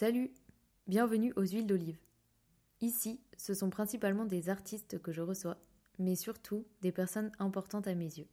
[0.00, 0.32] Salut,
[0.86, 1.98] bienvenue aux huiles d'olive.
[2.80, 5.58] Ici, ce sont principalement des artistes que je reçois,
[5.98, 8.28] mais surtout des personnes importantes à mes yeux.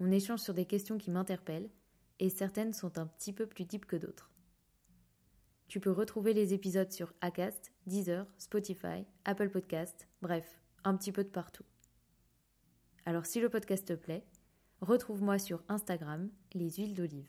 [0.00, 1.68] On échange sur des questions qui m'interpellent,
[2.18, 4.30] et certaines sont un petit peu plus deep que d'autres.
[5.68, 11.24] Tu peux retrouver les épisodes sur Acast, Deezer, Spotify, Apple Podcast, bref, un petit peu
[11.24, 11.66] de partout.
[13.04, 14.24] Alors si le podcast te plaît,
[14.80, 17.28] retrouve-moi sur Instagram, les huiles d'olive.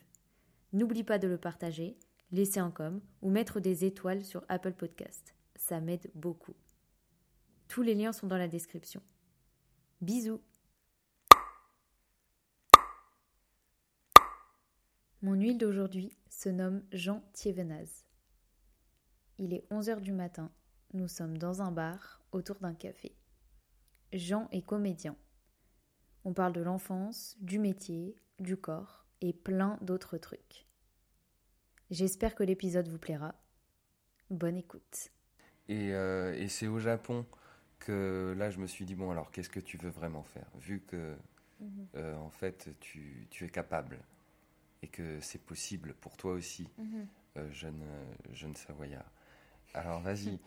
[0.71, 1.97] N'oublie pas de le partager,
[2.33, 5.35] laisser un com ou mettre des étoiles sur Apple Podcast.
[5.55, 6.55] Ça m'aide beaucoup.
[7.67, 9.01] Tous les liens sont dans la description.
[10.01, 10.41] Bisous
[15.21, 18.03] Mon huile d'aujourd'hui se nomme Jean Thievenaz.
[19.37, 20.51] Il est 11h du matin.
[20.93, 23.15] Nous sommes dans un bar autour d'un café.
[24.11, 25.15] Jean est comédien.
[26.25, 30.67] On parle de l'enfance, du métier, du corps et plein d'autres trucs.
[31.93, 33.35] J'espère que l'épisode vous plaira.
[34.31, 35.11] Bonne écoute.
[35.69, 37.23] Et, euh, et c'est au Japon
[37.77, 40.47] que là je me suis dit bon alors qu'est-ce que tu veux vraiment faire?
[40.59, 41.15] Vu que
[41.95, 43.99] euh, en fait tu, tu es capable
[44.81, 46.67] et que c'est possible pour toi aussi
[47.37, 47.85] euh, jeune
[48.31, 49.11] jeune savoyard
[49.75, 50.39] alors vas-y.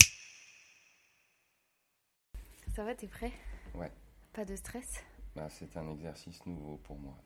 [2.74, 3.32] Ça va, t'es prêt?
[3.74, 3.92] Ouais.
[4.32, 5.04] Pas de stress?
[5.36, 7.18] Bah, c'est un exercice nouveau pour moi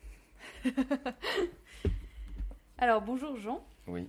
[2.82, 3.64] Alors bonjour Jean.
[3.86, 4.08] oui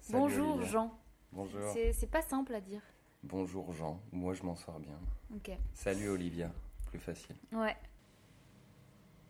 [0.00, 0.70] Salut, bonjour Olivia.
[0.70, 0.98] Jean.
[1.32, 1.60] bonjour
[1.92, 2.80] C'est pas simple à dire.
[3.22, 4.98] bonjour Jean moi je m'en sors bien
[5.34, 5.50] Ok.
[5.74, 6.50] salut Olivia
[6.86, 7.76] plus facile Ouais.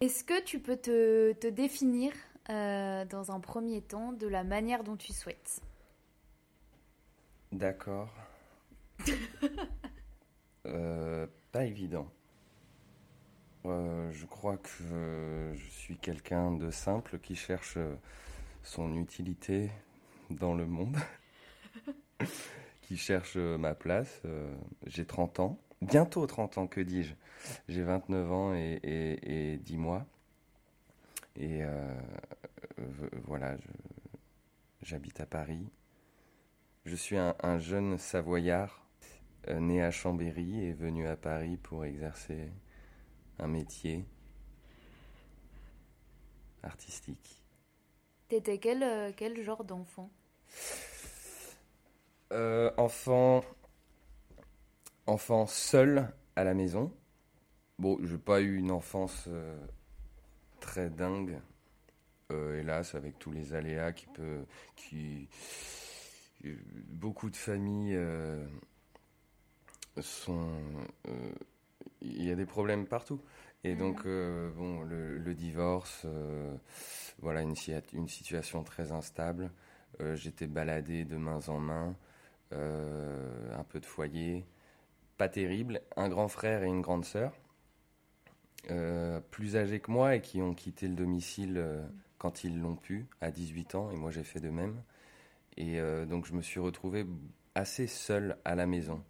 [0.00, 2.12] Est-ce que tu peux te, te définir
[2.48, 5.60] euh, dans un premier temps de la manière dont tu souhaites?
[7.50, 8.08] D'accord.
[10.68, 12.08] Euh, pas évident.
[13.66, 17.78] Euh, je crois que je suis quelqu'un de simple qui cherche
[18.66, 19.70] son utilité
[20.28, 20.96] dans le monde,
[22.82, 24.20] qui cherche euh, ma place.
[24.24, 24.52] Euh,
[24.86, 27.14] J'ai 30 ans, bientôt 30 ans, que dis-je
[27.68, 30.04] J'ai 29 ans et, et, et 10 mois.
[31.36, 31.94] Et euh,
[33.24, 33.56] voilà,
[34.82, 35.70] j'habite à Paris.
[36.84, 38.84] Je suis un, un jeune Savoyard
[39.48, 42.50] né à Chambéry et venu à Paris pour exercer
[43.38, 44.04] un métier
[46.64, 47.45] artistique.
[48.28, 50.10] T'étais quel, euh, quel genre d'enfant?
[52.32, 53.44] Euh, enfant,
[55.06, 56.92] enfant seul à la maison.
[57.78, 59.56] Bon, j'ai pas eu une enfance euh,
[60.58, 61.38] très dingue,
[62.30, 64.44] hélas, avec tous les aléas qui peut,
[64.74, 65.28] qui,
[66.88, 67.96] beaucoup de familles
[70.00, 70.60] sont,
[72.00, 73.20] il y a des problèmes partout.
[73.66, 76.54] Et donc, euh, bon, le, divorce, euh,
[77.18, 79.50] voilà, une, si- une situation très instable.
[80.00, 81.96] Euh, J'étais baladé de main en main,
[82.52, 84.46] un peu de foyer,
[85.18, 85.80] pas terrible.
[85.96, 87.32] Un grand frère et une grande sœur,
[89.30, 91.64] plus âgés que moi et qui ont quitté le domicile
[92.18, 94.80] quand ils l'ont pu, à 18 ans, et moi j'ai fait de même.
[95.56, 97.06] Et donc je me suis retrouvé
[97.54, 99.02] assez seul à la maison.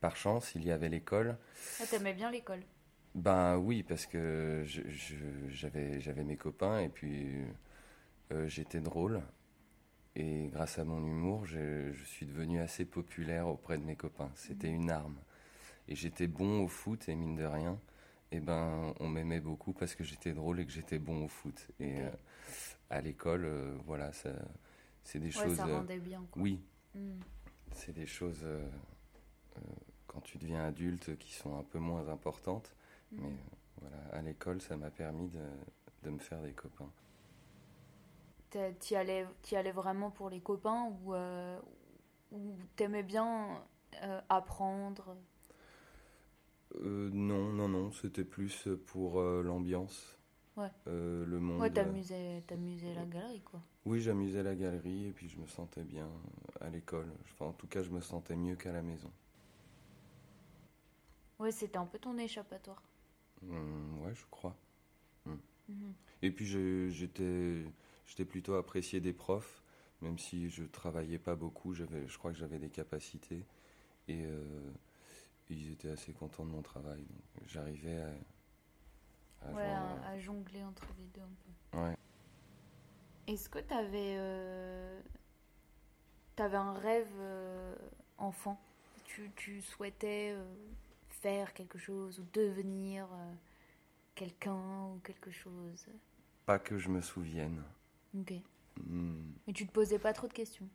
[0.00, 1.36] Par chance, il y avait l'école.
[1.80, 2.62] ah, T'aimais bien l'école?
[3.14, 4.64] Ben oui, parce que
[5.48, 7.26] j'avais j'avais mes copains et puis
[8.32, 9.20] euh, j'étais drôle.
[10.14, 14.30] Et grâce à mon humour, je, je suis devenu assez populaire auprès de mes copains.
[14.34, 15.16] C'était une arme.
[15.88, 17.78] Et j'étais bon au foot et mine de rien,
[18.30, 21.66] et ben on m'aimait beaucoup parce que j'étais drôle et que j'étais bon au foot.
[21.80, 22.10] Et euh,
[22.88, 24.10] à l'école, euh, voilà,
[25.02, 25.56] c'est des Ouais, choses.
[25.56, 26.24] ça rendait bien.
[26.30, 26.42] Quoi.
[26.42, 26.60] oui,
[26.94, 27.20] Mm.
[27.72, 28.44] c'est des choses
[30.06, 32.74] quand tu deviens adulte qui sont un peu moins importantes.
[33.12, 35.44] Mais euh, voilà, à l'école, ça m'a permis de,
[36.02, 36.90] de me faire des copains.
[38.80, 41.58] T'y allais, t'y allais vraiment pour les copains ou, euh,
[42.32, 43.62] ou t'aimais bien
[44.02, 45.16] euh, apprendre?
[46.76, 50.18] Euh, non, non, non, c'était plus pour l'ambiance.
[50.56, 50.70] Ouais.
[50.84, 51.60] Le monde.
[51.60, 52.42] Ouais, t'amusais,
[52.94, 53.60] la galerie, quoi.
[53.86, 56.08] Oui, j'amusais la galerie et puis je me sentais bien
[56.60, 57.10] à l'école.
[57.32, 59.10] Enfin, en tout cas, je me sentais mieux qu'à la maison.
[61.38, 62.82] Ouais, c'était un peu ton échappatoire.
[63.50, 64.56] Hum, ouais, je crois.
[65.68, 65.94] Mhm.
[66.22, 66.46] Et puis
[66.90, 69.62] j'étais plutôt apprécié des profs,
[70.00, 73.44] même si je travaillais pas beaucoup, j'avais je crois que j'avais des capacités
[74.08, 74.70] et euh,
[75.50, 77.04] ils étaient assez contents de mon travail.
[77.36, 81.78] Donc j'arrivais à, à Ouais, à, jongler entre les deux un peu.
[81.78, 81.96] Ouais.
[83.26, 85.00] Est-ce que t'avais euh,
[86.36, 87.74] t'avais un rêve euh,
[88.18, 88.60] enfant?
[89.04, 90.44] Tu, tu souhaitais euh,
[91.22, 93.32] faire quelque chose ou devenir euh,
[94.14, 95.86] quelqu'un ou quelque chose
[96.44, 97.62] Pas que je me souvienne.
[98.18, 98.34] Ok.
[98.76, 99.32] Hmm.
[99.46, 100.68] Mais tu te posais pas trop de questions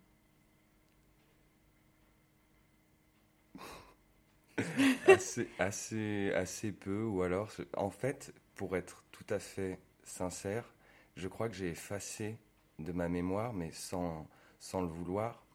[5.07, 10.73] assez, assez, assez peu, ou alors, en fait, pour être tout à fait sincère,
[11.15, 12.37] je crois que j'ai effacé
[12.79, 14.27] de ma mémoire, mais sans,
[14.59, 15.45] sans le vouloir,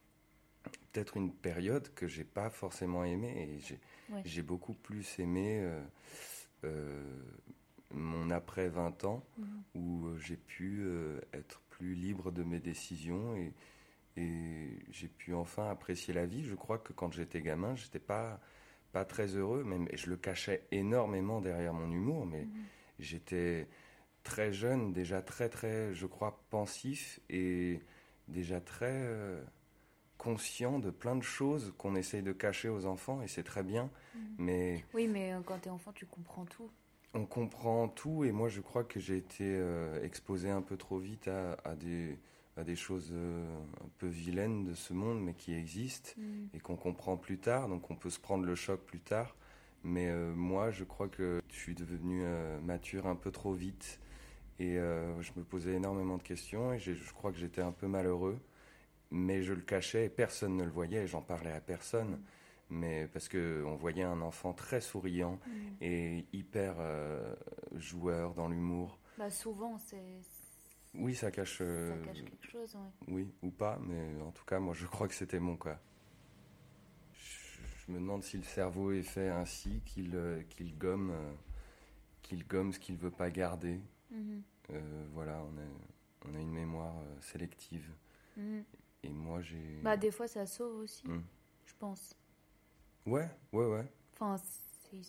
[0.63, 3.57] peut-être une période que j'ai pas forcément aimée.
[3.57, 3.79] Et
[4.11, 5.83] j'ai j'ai beaucoup plus aimé euh,
[6.65, 7.03] euh,
[7.91, 9.63] mon après 20 ans mhm.
[9.75, 10.87] où euh, j'ai pu
[11.33, 13.53] être plus libre de mes décisions et,
[14.17, 16.45] et j'ai pu enfin apprécier la vie.
[16.45, 18.41] Je crois que quand j'étais gamin, j'étais pas
[18.93, 22.65] pas très heureux, même je le cachais énormément derrière mon humour, mais mhm.
[22.99, 23.67] j'étais
[24.23, 27.81] très jeune, déjà très très, je crois, pensif et
[28.29, 29.43] déjà très
[30.23, 33.91] conscient de plein de choses qu'on essaye de cacher aux enfants et c'est très bien.
[34.15, 34.23] Mhm.
[34.39, 36.71] Mais oui, mais euh, quand tu es enfant, tu comprends tout.
[37.13, 40.99] On comprend tout et moi je crois que j'ai été euh, exposé un peu trop
[40.99, 42.21] vite à, à, des,
[42.57, 43.45] à des choses euh,
[43.85, 46.51] un peu vilaines de ce monde mais qui existent mhm.
[46.55, 49.35] et qu'on comprend plus tard donc on peut se prendre le choc plus tard.
[49.83, 52.23] Mais moi je crois que je suis devenu
[52.63, 53.99] mature un peu trop vite
[54.61, 58.39] et je me posais énormément de questions et je crois que j'étais un peu malheureux
[59.13, 62.21] mais je le cachais et personne ne le voyait, j'en parlais à personne.
[62.71, 65.51] Mais parce qu'on voyait un enfant très souriant mm.
[65.83, 67.35] et hyper euh,
[67.75, 68.99] joueur dans l'humour.
[69.19, 70.23] Bah souvent, c'est.
[70.95, 71.59] Oui, ça cache.
[71.59, 72.79] Ça euh, cache quelque chose,
[73.09, 73.31] oui.
[73.43, 75.79] ou pas, mais en tout cas, moi, je crois que c'était mon cas.
[77.13, 81.13] Je, me demande si le cerveau est fait ainsi qu'il euh, qu'il gomme,
[82.23, 83.83] qu'il gomme ce qu'il veut pas garder.
[84.15, 84.79] Mm-hmm.
[85.13, 87.91] voilà, on a, on a une mémoire sélective.
[88.39, 88.63] Mm-hmm.
[89.03, 89.81] Et moi, j'ai.
[89.83, 91.23] Bah, des fois, ça sauve aussi, hmm.
[91.67, 92.17] je pense.
[93.07, 93.87] Ouais, ouais, ouais.
[94.15, 94.37] Enfin,
[94.91, 95.01] c'est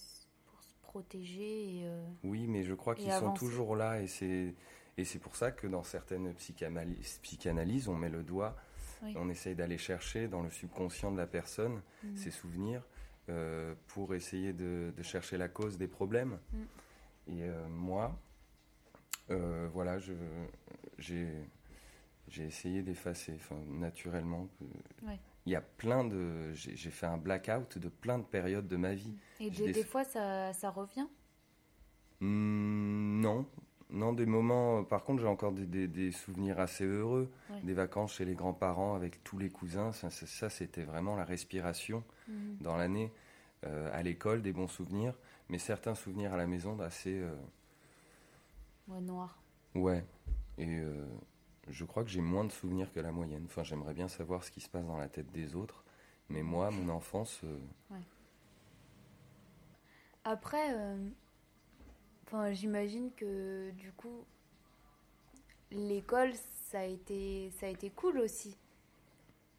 [0.45, 1.77] pour se protéger.
[1.77, 4.55] Et, euh, Oui, mais je crois qu'ils sont toujours là et c'est.
[4.95, 8.55] Et c'est pour ça que dans certaines psychanalyses, psychanalyses on met le doigt,
[9.15, 12.15] on essaye d'aller chercher dans le subconscient de la personne hmm.
[12.15, 12.83] ses souvenirs
[13.29, 16.37] euh, pour essayer de, de, chercher la cause des problèmes.
[16.51, 16.63] Hmm.
[17.27, 18.15] Et euh, moi,
[19.29, 19.97] voilà,
[20.99, 21.27] j'ai
[22.27, 24.47] j'ai essayé d'effacer, enfin, naturellement.
[25.45, 26.53] Il y a plein de.
[26.53, 29.13] J'ai fait un blackout de plein de périodes de ma vie.
[29.39, 31.07] Et des, fois, ça, ça revient?
[32.21, 33.45] Mmh, Non.
[33.89, 34.83] Non, des moments.
[34.83, 37.29] Par contre, j'ai encore des, des, souvenirs assez heureux.
[37.61, 39.91] Des vacances chez les grands-parents avec tous les cousins.
[39.91, 42.33] Ça, ça c'était vraiment la respiration mmh.
[42.61, 43.11] dans l'année.
[43.65, 45.13] Euh, à l'école, des bons souvenirs.
[45.49, 47.19] Mais certains souvenirs à la maison assez.
[47.19, 47.35] Euh...
[48.87, 49.37] Ouais, noir.
[49.75, 50.03] Ouais.
[50.57, 50.79] Et.
[50.79, 51.05] Euh,
[51.69, 53.43] je crois que j'ai moins de souvenirs que la moyenne.
[53.45, 55.83] Enfin, j'aimerais bien savoir ce qui se passe dans la tête des autres.
[56.29, 57.41] Mais moi, mon enfance.
[57.43, 57.59] Euh,
[57.91, 58.01] ouais.
[60.23, 60.97] Après, euh,
[62.25, 64.25] enfin, j'imagine que du coup,
[65.71, 66.33] l'école,
[66.69, 68.57] ça a été, ça a été cool aussi.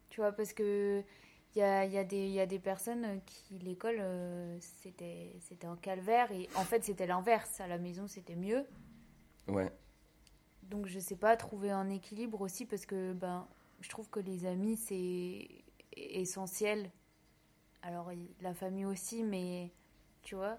[0.09, 1.03] Tu vois, parce que
[1.55, 5.77] il y a, y, a y a, des personnes qui l'école euh, c'était c'était un
[5.77, 8.65] calvaire et en fait c'était l'inverse à la maison c'était mieux
[9.47, 9.71] ouais
[10.69, 13.47] donc je sais pas trouver un équilibre aussi parce que ben
[13.81, 15.47] je trouve que les amis c'est
[15.95, 16.91] essentiel.
[17.81, 19.71] Alors la famille aussi, mais
[20.23, 20.57] tu vois,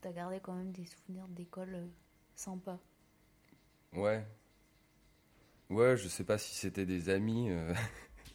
[0.00, 1.86] t'as gardé quand même des souvenirs d'école euh,
[2.34, 2.78] sympas.
[3.92, 4.26] Ouais.
[5.68, 7.50] Ouais, je sais pas si c'était des amis.
[7.50, 7.74] Euh.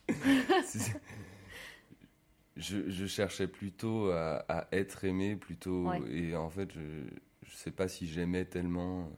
[2.57, 5.91] je, je, cherchais plutôt à, être aimé, plutôt.
[6.05, 7.05] Et en fait, je,
[7.43, 9.09] je sais pas si j'aimais tellement.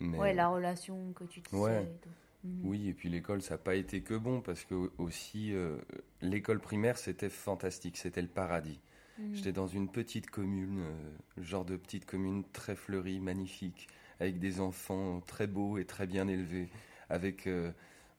[0.00, 0.14] Hmm.
[0.14, 1.90] Ouais, la relation que tu te ouais.
[2.44, 2.60] Mhm.
[2.64, 5.76] Oui, et puis l'école, ça n'a pas été que bon, parce que aussi, euh,
[6.22, 8.80] l'école primaire, c'était fantastique, c'était le paradis.
[9.18, 9.34] Mhm.
[9.34, 13.88] J'étais dans une petite commune, euh, genre de petite commune très fleurie, magnifique,
[14.20, 16.68] avec des enfants très beaux et très bien élevés,
[17.08, 17.72] avec euh,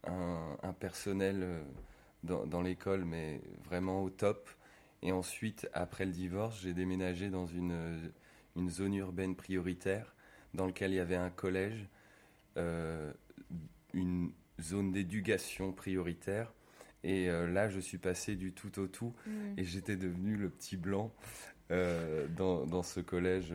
[0.05, 1.63] un, personnel
[2.23, 4.49] dans, dans l'école, mais vraiment au top.
[5.01, 8.11] Et ensuite, après le divorce, j'ai déménagé dans une,
[8.57, 10.13] une zone urbaine prioritaire
[10.53, 11.87] dans lequel il y avait un collège,
[12.57, 13.11] euh,
[13.93, 16.53] une zone d'éducation prioritaire.
[17.03, 19.53] Et euh, là, je suis passé du tout au tout mm.
[19.57, 21.13] et j'étais devenu le petit blanc
[21.71, 23.53] euh, dans, dans, ce collège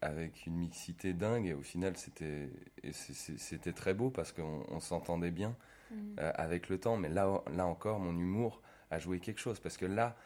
[0.00, 1.46] avec une mixité dingue.
[1.46, 2.50] Et au final, c'était
[2.92, 5.56] c'était très beau parce qu'on s'entendait bien
[5.90, 6.18] mm.
[6.18, 6.96] avec le temps.
[6.96, 10.16] Mais là, là encore, mon humour a joué quelque chose parce que là,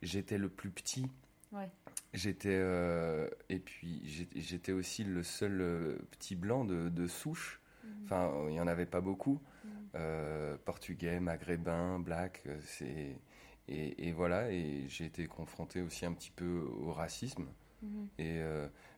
[0.00, 1.06] j'étais le plus petit
[2.14, 4.02] J'étais euh, et puis
[4.36, 7.60] j'étais aussi le seul euh, petit blanc de, souche.
[7.84, 7.90] Mhm.
[8.04, 9.40] Enfin, il y en avait pas beaucoup.
[9.64, 9.70] Mhm.
[9.94, 13.16] Euh, portugais, maghrébin, black, c'est
[13.68, 14.52] et, voilà.
[14.52, 17.46] Et j'ai été confronté aussi un petit peu au racisme.
[17.82, 18.08] Mhm.
[18.18, 18.42] Et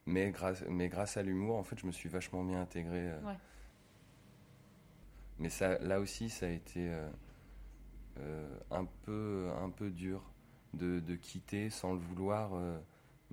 [0.07, 3.13] mais grâce mais grâce à l'humour, en fait, je me suis vachement bien intégré.
[5.39, 6.93] Mais ça, là aussi, ça a été
[8.73, 10.33] un peu un peu dur
[10.73, 12.51] de, de quitter sans le vouloir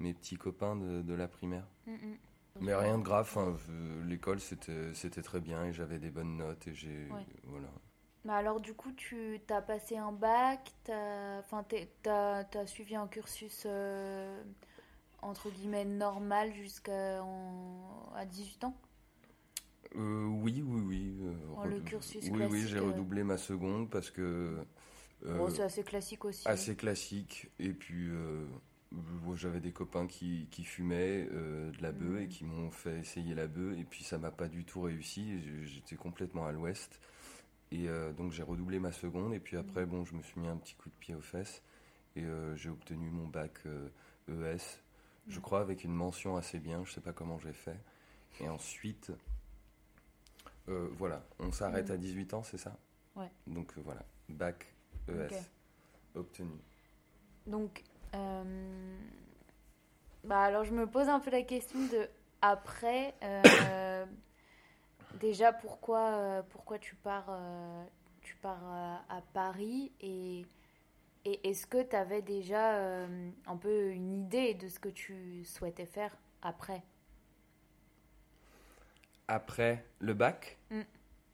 [0.01, 1.67] mes petits copains de, de la primaire.
[1.87, 2.17] Mm, mm.
[2.61, 6.37] Mais rien de grave, enfin, euh, l'école c'était c'était très bien et j'avais des bonnes
[6.37, 7.07] notes et j'ai.
[7.09, 7.25] Ouais.
[7.45, 7.69] Voilà.
[8.25, 12.95] Mais alors, du coup, tu as passé un bac, t'as, enfin, t'es- t'as, t'as suivi
[12.95, 14.43] un cursus euh,
[15.21, 18.75] entre guillemets normal jusqu'à en- à 18 ans?
[19.95, 21.17] Euh, oui, oui, oui.
[21.21, 22.85] euh, Oh, le cursus Oui, oui, classique, j'ai euh.
[22.87, 24.57] redoublé ma seconde parce que.
[25.25, 26.45] euh, Bon, c'est assez classique aussi.
[26.45, 27.49] assez classique.
[27.59, 28.45] Et puis, euh,
[29.35, 33.33] j'avais des copains qui, qui fumaient euh, de la bœuf et qui m'ont fait essayer
[33.35, 33.77] la bœuf.
[33.77, 35.41] Et puis, ça m'a pas du tout réussi.
[35.65, 36.99] J'étais complètement à l'ouest.
[37.71, 39.33] Et euh, donc, j'ai redoublé ma seconde.
[39.33, 41.61] Et puis après, bon, je me suis mis un petit coup de pied aux fesses.
[42.15, 43.59] Et euh, j'ai obtenu mon bac
[44.27, 44.81] ES.
[45.29, 45.41] Je Mhm.
[45.41, 46.83] crois avec une mention assez bien.
[46.83, 47.79] Je sais pas comment j'ai fait.
[48.41, 49.11] Et ensuite,
[50.67, 52.77] voilà, on s'arrête à 18 ans, c'est ça?
[53.15, 53.29] Ouais.
[53.47, 54.73] Donc voilà, bac
[55.09, 55.49] ES
[56.15, 56.51] obtenu.
[57.47, 57.83] Donc,
[58.13, 58.97] euh,
[60.23, 62.09] bah alors je me pose un peu la question de
[62.41, 64.05] après, euh,
[65.19, 67.39] déjà pourquoi, euh, pourquoi tu pars,
[68.21, 68.63] tu pars
[69.09, 70.45] à, Paris et,
[71.25, 72.77] et est-ce que tu avais déjà
[73.45, 76.81] un peu une idée de ce que tu souhaitais faire après?
[79.27, 80.57] Après le bac?
[80.71, 80.81] Mm.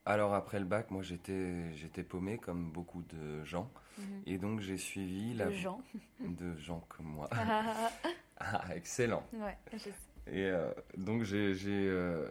[0.10, 3.70] Alors après le bac, moi j'étais j'étais paumé comme beaucoup de gens
[4.26, 5.82] et donc j'ai suivi la De gens.
[6.22, 7.28] de gens comme moi.
[7.34, 8.10] ouais,
[8.40, 9.24] Ah, excellent.
[9.74, 9.92] je sais.
[10.28, 12.30] Et euh, donc j'ai euh,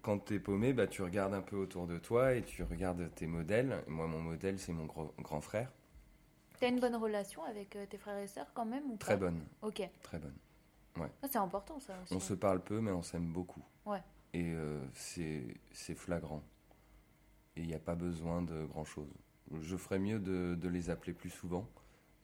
[0.00, 3.26] quand t'es paumé, bah tu regardes un peu autour de toi et tu regardes tes
[3.26, 3.84] modèles.
[3.88, 5.70] Moi mon modèle c'est mon gros- grand frère,
[6.60, 9.26] T'as une bonne relation avec euh, tes frères et sœurs quand même ou très pas
[9.26, 10.34] bonne, Ok, très bonne.
[10.98, 12.14] Ah, c'est important ça aussi.
[12.14, 13.62] On se parle peu mais on s'aime beaucoup.
[13.84, 14.02] Ouais.
[14.32, 16.42] Et euh, c'est flagrant.
[17.56, 19.12] Et il n'y a pas besoin de grand-chose.
[19.60, 21.68] Je ferais mieux de, de les appeler plus souvent,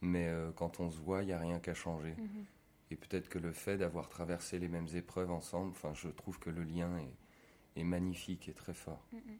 [0.01, 2.15] mais euh, quand on se voit, il n'y a rien qu'à changer.
[2.17, 2.45] Mhm.
[2.91, 6.49] Et peut-être que le fait d'avoir traversé les mêmes épreuves ensemble, enfin, je trouve que
[6.49, 9.03] le lien est, est magnifique et très fort.
[9.13, 9.37] Mhm.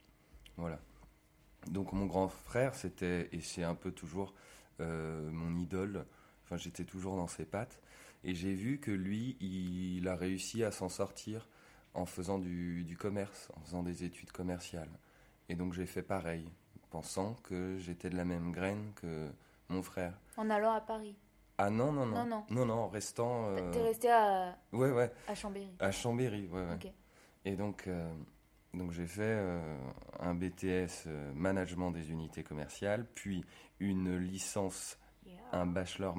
[0.57, 0.79] Voilà.
[1.67, 4.33] Donc mon grand frère, c'était, et c'est un peu toujours
[4.79, 6.05] euh, mon idole,
[6.43, 7.79] enfin j'étais toujours dans ses pattes,
[8.23, 11.47] et j'ai vu que lui, il a réussi à s'en sortir
[11.93, 14.89] en faisant du, du commerce, en faisant des études commerciales.
[15.49, 16.49] Et donc j'ai fait pareil,
[16.89, 19.29] pensant que j'étais de la même graine que
[19.69, 20.13] mon frère.
[20.37, 21.15] En allant à Paris.
[21.57, 22.15] Ah non, non, non.
[22.15, 22.45] Non, non.
[22.49, 23.49] Non, non, en restant...
[23.49, 25.69] euh, T'es resté à, Ouais, ouais, à Chambéry.
[25.79, 26.93] à Chambéry, ouais, ouais.
[27.45, 28.11] Et donc, euh,
[28.73, 29.77] donc j'ai fait euh,
[30.19, 33.43] un BTS euh, management des unités commerciales, puis
[33.79, 35.39] une licence, Yeah.
[35.53, 36.17] un bachelor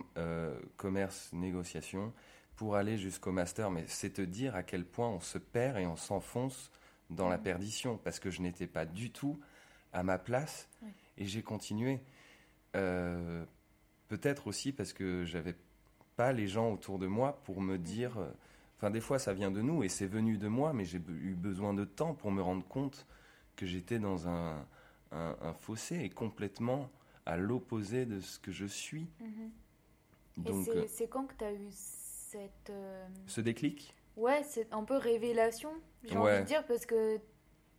[0.79, 2.13] commerce négociation,
[2.57, 3.71] pour aller jusqu'au master.
[3.71, 6.71] Mais c'est te dire à quel point on se perd et on s'enfonce
[7.11, 7.43] dans la Mhm.
[7.45, 9.39] perdition, parce que je n'étais pas du tout
[9.93, 10.69] à ma place
[11.19, 12.01] et j'ai continué.
[12.77, 13.45] Euh,
[14.09, 15.57] Peut-être aussi parce que j'avais
[16.17, 18.19] pas les gens autour de moi pour me dire.
[18.19, 18.31] euh,
[18.77, 21.35] Enfin, des fois, ça vient de nous et c'est venu de moi, mais j'ai eu
[21.35, 23.07] besoin de temps pour me rendre compte
[23.57, 24.67] que j'étais dans un,
[25.13, 26.91] un, un fossé et complètement
[27.25, 29.07] à l'opposé de ce que je suis.
[29.21, 29.51] Mhm.
[30.37, 32.71] Et Donc, c'est- euh, c'est quand que tu as eu cette.
[32.71, 33.95] euh, ce déclic?
[34.17, 35.71] Ouais, c'est un peu révélation,
[36.05, 36.33] j'ai Ouais.
[36.35, 37.19] envie de dire, parce que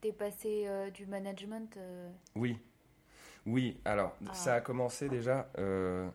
[0.02, 1.76] t'es passé euh, du management.
[1.78, 2.58] euh, Oui.
[3.46, 4.34] Oui, alors, Ah.
[4.34, 5.50] ça a commencé déjà.
[5.58, 6.10] euh,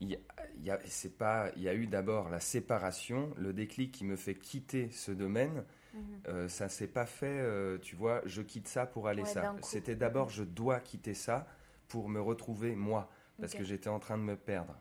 [0.00, 0.18] Il y, a-
[0.56, 4.04] il y a- c'est pas, il y a eu d'abord la séparation, le déclic qui
[4.04, 5.64] me fait quitter ce domaine.
[5.92, 6.02] mhm.
[6.28, 9.56] Euh, ça s'est pas fait, tu vois, je quitte ça pour aller Ouais, ça.
[9.62, 11.48] C'était d'abord je dois quitter ça
[11.88, 13.10] pour me retrouver moi,
[13.40, 14.78] parce que j'étais en train de me perdre.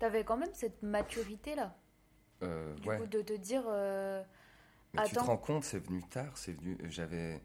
[0.00, 1.76] T'avais quand même cette maturité-là,
[2.42, 2.98] Euh, du ouais.
[2.98, 3.64] coup, de te dire.
[3.68, 4.22] euh,
[4.94, 6.76] Mais tu te rends compte, c'est venu tard, c'est venu.
[6.84, 7.40] J'avais,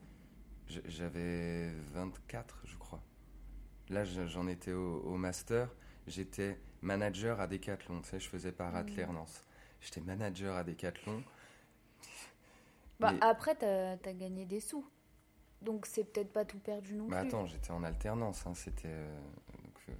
[0.68, 3.02] j'avais 24, je crois.
[3.90, 5.70] Là, je- j'en étais au, au master.
[6.08, 8.02] J'étais manager à Decathlon.
[8.02, 9.42] Tu sais, je faisais par alternance.
[9.82, 11.24] J'étais manager à Decathlon.
[13.00, 14.86] Bah, Mais- Après, t'as as gagné des sous.
[15.62, 17.28] Donc, c'est peut-être pas tout perdu non Bah plus.
[17.28, 18.88] attends, j'étais en alternance, hein, c'était...
[18.88, 19.20] euh,
[19.90, 19.94] euh,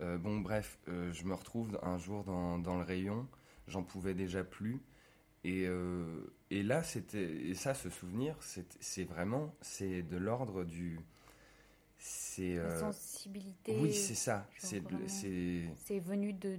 [0.00, 3.28] euh, bon, bref, euh, je me retrouve un jour dans, dans le rayon,
[3.68, 4.82] j'en pouvais déjà plus,
[5.44, 7.22] et, euh, et là, c'était...
[7.48, 10.98] Et ça, ce souvenir, c'est vraiment, c'est de l'ordre du...
[11.98, 12.56] C'est...
[12.56, 13.76] La euh, sensibilité.
[13.80, 14.80] oui, c'est ça, c'est...
[16.00, 16.58] venu de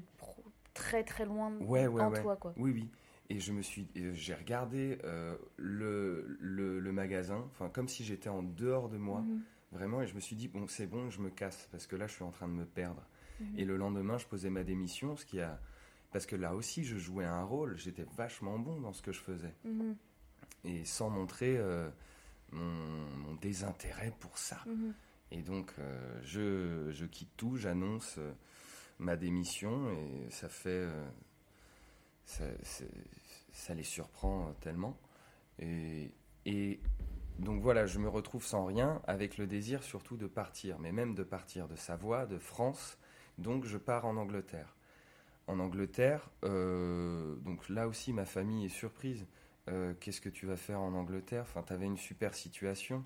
[0.73, 2.21] très très loin Ouais, ouais, en ouais.
[2.21, 2.53] toi, quoi.
[2.57, 2.89] Oui, oui.
[3.29, 8.29] Et je me suis, j'ai regardé euh, le, le, le magasin, enfin comme si j'étais
[8.29, 9.41] en dehors de moi, Mhm.
[9.71, 12.05] vraiment, et je me suis dit bon, c'est bon, je me casse parce que là,
[12.07, 13.03] je suis en train de me perdre.
[13.39, 13.47] Mhm.
[13.57, 15.59] Et le lendemain, je posais ma démission, ce qui a,
[16.15, 19.19] parce que là aussi, je jouais un rôle, j'étais vachement bon dans ce que je
[19.19, 19.97] faisais, Mhm.
[20.63, 21.89] et sans montrer euh,
[22.53, 22.63] mon,
[23.17, 24.61] mon désintérêt pour ça.
[24.65, 24.93] Mhm.
[25.31, 28.31] Et donc, euh, je, je quitte tout, j'annonce euh,
[28.97, 30.87] ma démission et ça fait.
[32.23, 34.97] ça, les surprend tellement.
[35.59, 36.11] Et,
[36.45, 36.79] et
[37.39, 41.13] donc voilà, je me retrouve sans rien, avec le désir surtout de partir, mais même
[41.13, 42.97] de partir de Savoie, de France.
[43.37, 44.74] Donc je pars en Angleterre.
[45.47, 49.27] En Angleterre, euh, donc là aussi ma famille est surprise.
[49.67, 51.43] Euh, qu'est-ce que tu vas faire en Angleterre?
[51.43, 53.03] Enfin, tu avais une super situation.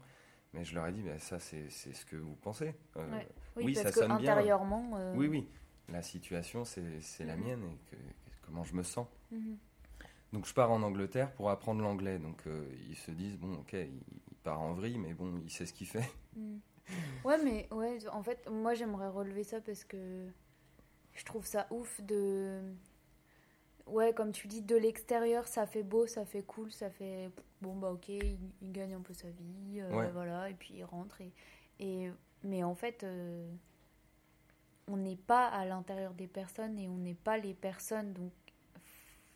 [0.53, 2.73] Mais je leur ai dit, bah, ça c'est ce que vous pensez.
[2.97, 3.21] Euh,
[3.55, 5.47] oui, ça sonne intérieurement, Oui, oui.
[5.89, 6.81] La situation, c'est
[7.25, 7.43] la mhm.
[7.43, 7.97] mienne et
[8.41, 9.07] comment je me sens.
[9.31, 9.57] Mhm.
[10.33, 12.19] Donc je pars en Angleterre pour apprendre l'anglais.
[12.19, 15.65] Donc euh, ils se disent bon ok, il, part en vrille, mais bon, il sait
[15.65, 16.09] ce qu'il fait.
[16.35, 16.57] Mm.
[17.23, 20.27] Ouais, mais ouais, en fait, moi j'aimerais relever ça parce que
[21.19, 22.61] je trouve ça ouf de.
[23.87, 27.29] Ouais, comme tu dis, de l'extérieur, ça fait beau, ça fait cool, ça fait.
[27.61, 28.37] Bon, bah ok, il,
[28.71, 31.19] gagne un peu sa vie, euh, voilà, et puis il rentre.
[31.19, 31.33] Et,
[31.79, 32.09] et...
[32.43, 33.51] Mais en fait, euh,
[34.87, 38.31] on n'est pas à l'intérieur des personnes et on n'est pas les personnes, donc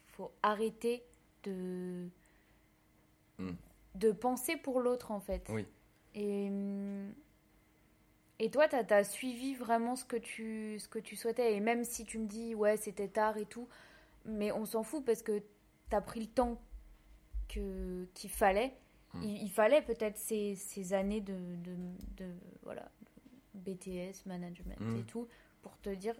[0.07, 1.03] faut arrêter
[1.43, 2.07] de
[3.39, 3.51] hmm.
[3.95, 5.49] de penser pour l'autre en fait.
[5.49, 5.67] Oui.
[6.15, 6.49] Et
[8.39, 11.55] et toi, tu as, suivi vraiment ce que tu ce que tu souhaitais?
[11.55, 13.67] Et même si tu me dis ouais c'était tard et tout,
[14.25, 15.39] mais on s'en fout parce que
[15.89, 16.61] tu as pris le temps
[17.47, 18.73] qu'il fallait.
[19.13, 19.21] Hmm.
[19.21, 21.75] Il, fallait peut-être ces, ces, années de, de,
[22.17, 22.89] de, voilà
[23.53, 25.05] BTS management et hmm.
[25.05, 25.27] tout
[25.61, 26.15] pour te dire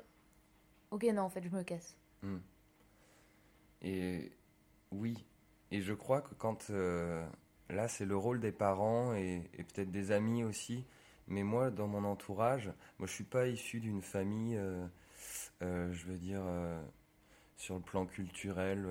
[0.91, 1.98] ok non en fait je me casse.
[3.82, 4.32] Et
[4.91, 5.25] oui,
[5.72, 7.27] et je crois que quand euh,
[7.70, 10.86] là c'est le rôle des parents et, peut-être des amis aussi,
[11.27, 14.86] mais moi dans mon entourage, moi je suis pas issu d'une famille, euh,
[15.62, 16.44] euh, je veux dire
[17.58, 18.88] sur le plan culturel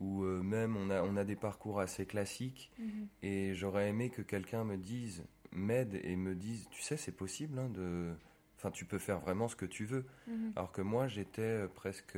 [0.00, 3.08] où même on a on a des parcours assez classiques mhm.
[3.22, 7.58] et j'aurais aimé que quelqu'un me dise m'aide et me dise tu sais c'est possible
[7.58, 8.12] hein, de
[8.56, 10.52] enfin tu peux faire vraiment ce que tu veux mhm.
[10.54, 12.16] alors que moi j'étais presque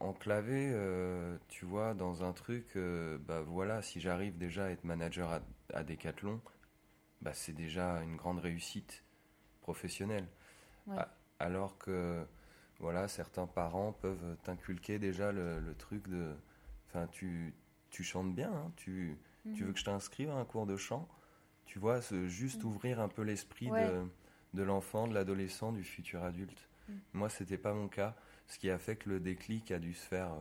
[0.00, 4.84] enclavé, euh, tu vois, dans un truc, euh, bah voilà, si j'arrive déjà à être
[4.84, 5.40] manager à,
[5.74, 6.40] à Decathlon,
[7.20, 9.04] bah c'est déjà une grande réussite
[9.60, 10.26] professionnelle.
[11.38, 12.26] alors que,
[12.78, 16.34] voilà, certains parents peuvent t'inculquer déjà le, truc de,
[16.88, 17.54] enfin, tu,
[17.90, 19.16] tu chantes bien, hein, tu,
[19.54, 19.72] tu veux mhm.
[19.74, 21.08] que je t'inscrive à un cours de chant,
[21.66, 22.70] tu vois, juste mhm.
[22.70, 24.04] ouvrir un peu l'esprit de,
[24.54, 26.68] de l'enfant, de l'adolescent, du futur adulte.
[26.88, 27.00] Mhm.
[27.12, 28.16] Moi, c'était pas mon cas
[28.50, 30.38] ce qui a fait que le déclic a dû se faire euh,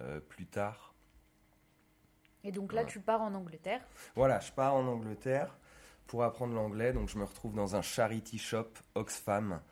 [0.00, 0.94] euh, plus tard.
[2.44, 3.80] Et donc là, tu pars en Angleterre
[4.16, 5.56] Voilà, je pars en Angleterre
[6.06, 6.92] pour apprendre l'anglais.
[6.92, 9.60] Donc je me retrouve dans un charity shop Oxfam.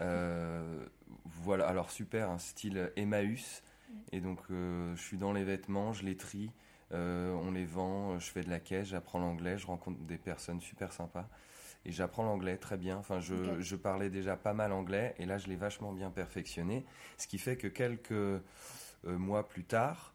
[0.00, 0.84] Euh,
[1.24, 3.62] voilà, alors super, un style Emmaüs.
[4.10, 6.50] Et donc je suis dans les vêtements, je les trie,
[6.90, 10.92] on les vend, je fais de la caisse, j'apprends l'anglais, je rencontre des personnes super
[10.92, 11.28] sympas
[11.84, 12.98] et j'apprends l'anglais très bien.
[12.98, 16.84] Enfin, je, je, parlais déjà pas mal anglais et là, je l'ai vachement bien perfectionné.
[17.16, 18.40] Ce qui fait que quelques euh,
[19.04, 20.14] mois plus tard,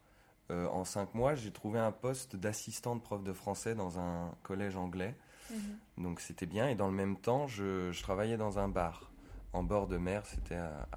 [0.50, 4.32] euh, en cinq mois, j'ai trouvé un poste d'assistant de prof de français dans un
[4.42, 5.14] collège anglais.
[5.50, 6.04] Mhm.
[6.04, 6.68] Donc c'était bien.
[6.68, 9.10] Et dans le même temps, je, je, travaillais dans un bar
[9.52, 10.24] en bord de mer.
[10.26, 10.88] C'était à,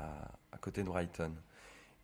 [0.51, 1.33] à, côté de Brighton.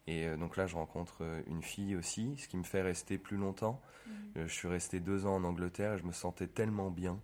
[0.05, 3.37] Et euh, donc là, je rencontre une fille aussi, ce qui me fait rester plus
[3.37, 3.81] longtemps.
[4.05, 4.47] Mhm.
[4.47, 7.19] je suis resté deux ans en Angleterre et je me sentais tellement bien.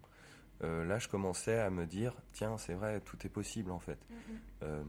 [0.64, 4.00] Euh, là, je commençais à me dire, tiens, c'est vrai, tout est possible en fait.
[4.64, 4.84] Euh,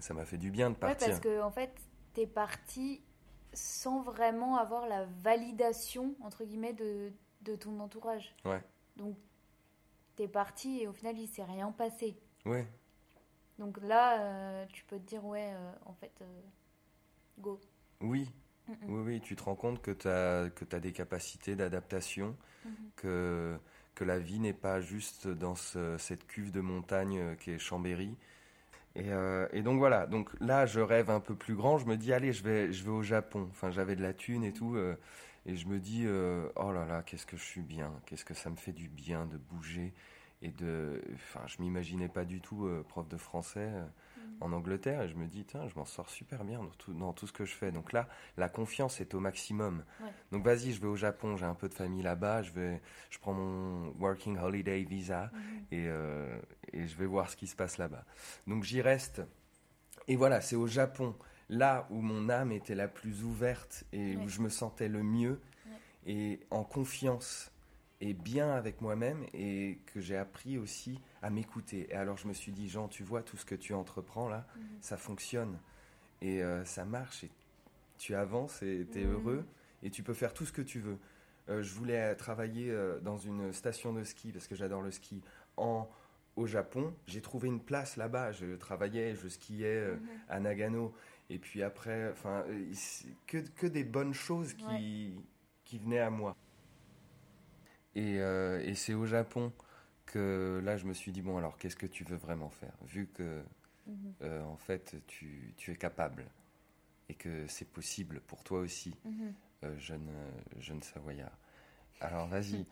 [0.00, 1.06] ça m'a fait du bien de partir.
[1.06, 1.72] Ouais, parce que en fait,
[2.14, 3.02] t'es parti
[3.52, 8.34] sans vraiment avoir la validation entre guillemets de, de ton entourage.
[8.44, 8.62] Ouais.
[8.96, 9.16] Donc,
[10.16, 12.16] t'es parti et au final, il s'est rien passé.
[12.44, 12.66] Ouais.
[13.58, 15.52] Donc là, euh, tu peux te dire, ouais,
[15.86, 16.12] en fait,
[17.38, 17.60] go.
[18.00, 18.28] Oui,
[18.68, 22.36] oui, oui, tu te rends compte que tu as, que as des capacités d'adaptation,
[22.96, 23.58] que
[23.94, 28.16] que la vie n'est pas juste dans cette cuve de montagne euh, qui est Chambéry.
[28.98, 32.12] Euh, et, donc voilà, donc là je rêve un peu plus grand, je me dis
[32.12, 34.96] allez je vais, je vais au Japon, enfin j'avais de la thune et tout, euh,
[35.46, 38.50] et je me dis oh là là qu'est-ce que je suis bien, qu'est-ce que ça
[38.50, 39.92] me fait du bien de bouger,
[40.40, 43.70] et de, enfin je m'imaginais pas du tout prof de français,
[44.42, 47.12] en Angleterre et je me dis, tiens, je m'en sors super bien dans tout, dans
[47.12, 47.70] tout, ce que je fais.
[47.72, 49.84] Donc là, la confiance est au maximum.
[50.30, 53.18] Donc vas-y, je vais au Japon, j'ai un peu de famille là-bas, je, vais, je
[53.18, 55.40] prends mon Working Holiday Visa mhm.
[55.70, 56.38] et, euh,
[56.72, 58.04] et je vais voir ce qui se passe là-bas.
[58.46, 59.22] Donc j'y reste.
[60.08, 61.14] Et voilà, c'est au Japon,
[61.52, 65.38] là où mon âme était la plus ouverte et où je me sentais le mieux
[66.06, 67.52] et en confiance
[68.00, 71.88] et bien avec moi-même et que j'ai appris aussi à m'écouter.
[71.90, 74.46] Et alors je me suis dit, Jean, tu vois, tout ce que tu entreprends là,
[74.56, 74.62] mhm.
[74.80, 75.58] ça fonctionne
[76.22, 77.30] et euh, ça marche et
[77.98, 79.12] tu avances et tu es mhm.
[79.12, 79.44] heureux
[79.82, 80.98] et tu peux faire tout ce que tu veux.
[81.50, 85.22] Euh, je voulais travailler euh, dans une station de ski parce que j'adore le ski
[85.58, 85.86] en
[86.36, 88.32] au Japon, j'ai trouvé une place là-bas.
[88.32, 90.08] Je travaillais, je skiais euh, Mhm.
[90.28, 90.94] à Nagano.
[91.32, 92.72] Et puis après, enfin, euh,
[93.26, 95.14] que, que des bonnes choses qui,
[95.64, 96.36] qui venaient à moi.
[97.94, 99.52] Et, euh, et c'est au Japon
[100.06, 102.72] que là, je me suis dit, bon, alors, qu'est-ce que tu veux vraiment faire?
[102.86, 103.42] Vu que,
[103.86, 104.14] Mhm.
[104.22, 106.26] euh, en fait, tu, tu es capable
[107.08, 109.34] et que c'est possible pour toi aussi, Mhm.
[109.64, 110.10] euh, jeune,
[110.60, 111.36] jeune Savoyard.
[112.00, 112.66] Alors, vas-y.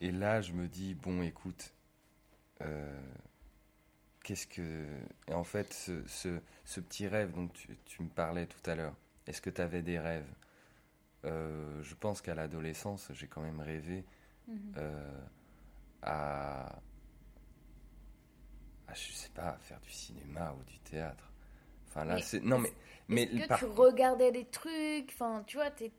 [0.00, 1.72] et là, je me dis, bon, écoute,
[4.24, 4.86] qu'est-ce que.
[5.28, 8.74] Et en fait, ce, ce, ce petit rêve dont tu, tu me parlais tout à
[8.74, 8.94] l'heure,
[9.26, 10.26] est-ce que tu avais des rêves?
[11.26, 14.04] Euh, Je pense qu'à l'adolescence, j'ai quand même rêvé
[14.46, 14.78] Mhm.
[14.78, 15.20] euh,
[16.02, 16.82] à,
[18.88, 21.32] à, je sais pas, à faire du cinéma ou du théâtre.
[21.88, 22.74] Enfin là, Mais c'est non mais
[23.08, 25.10] mais que par- tu regardais des trucs?
[25.12, 25.92] Enfin, tu vois, t'es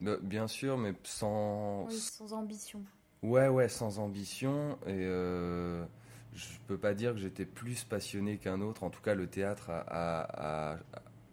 [0.00, 2.84] Bah, bien sûr, mais sans oui, sans ambition.
[3.22, 5.84] ouais ouais sans ambition et euh,
[6.34, 8.82] je peux pas dire que j'étais plus passionné qu'un autre.
[8.84, 9.80] En tout cas, le théâtre à
[10.72, 10.78] à,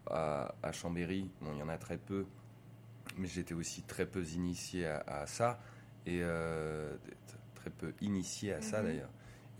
[0.07, 2.25] à, à- Chambéry, bon, il y en a très peu,
[3.17, 5.59] mais j'étais aussi très peu initié à, ça
[6.05, 6.95] et euh,
[7.55, 8.85] très peu initié à ça Mhm.
[8.88, 9.09] d'ailleurs.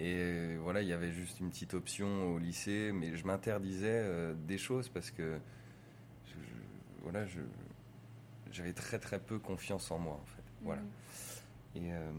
[0.02, 4.34] Et voilà, il y avait juste une petite option au lycée, mais je m'interdisais euh,
[4.48, 5.38] des choses parce que
[6.26, 7.42] je- je- voilà, je
[8.52, 10.44] j'avais très très peu confiance en moi en fait.
[10.64, 10.82] Voilà.
[10.82, 11.84] Mhm.
[11.86, 12.12] Et, euh,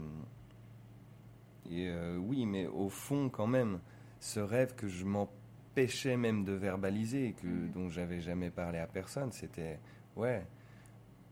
[1.69, 3.79] et euh, oui, mais au fond, quand même,
[4.19, 7.71] ce rêve que je m'empêchais même de verbaliser, et que, Mhm.
[7.71, 9.79] dont j'avais jamais parlé à personne, c'était,
[10.15, 10.45] ouais,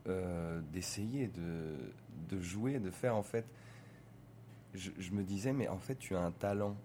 [0.08, 1.76] euh, d'essayer de,
[2.30, 3.46] de jouer, de faire en fait.
[4.74, 6.76] Je, je me disais, mais en fait, tu as un talent,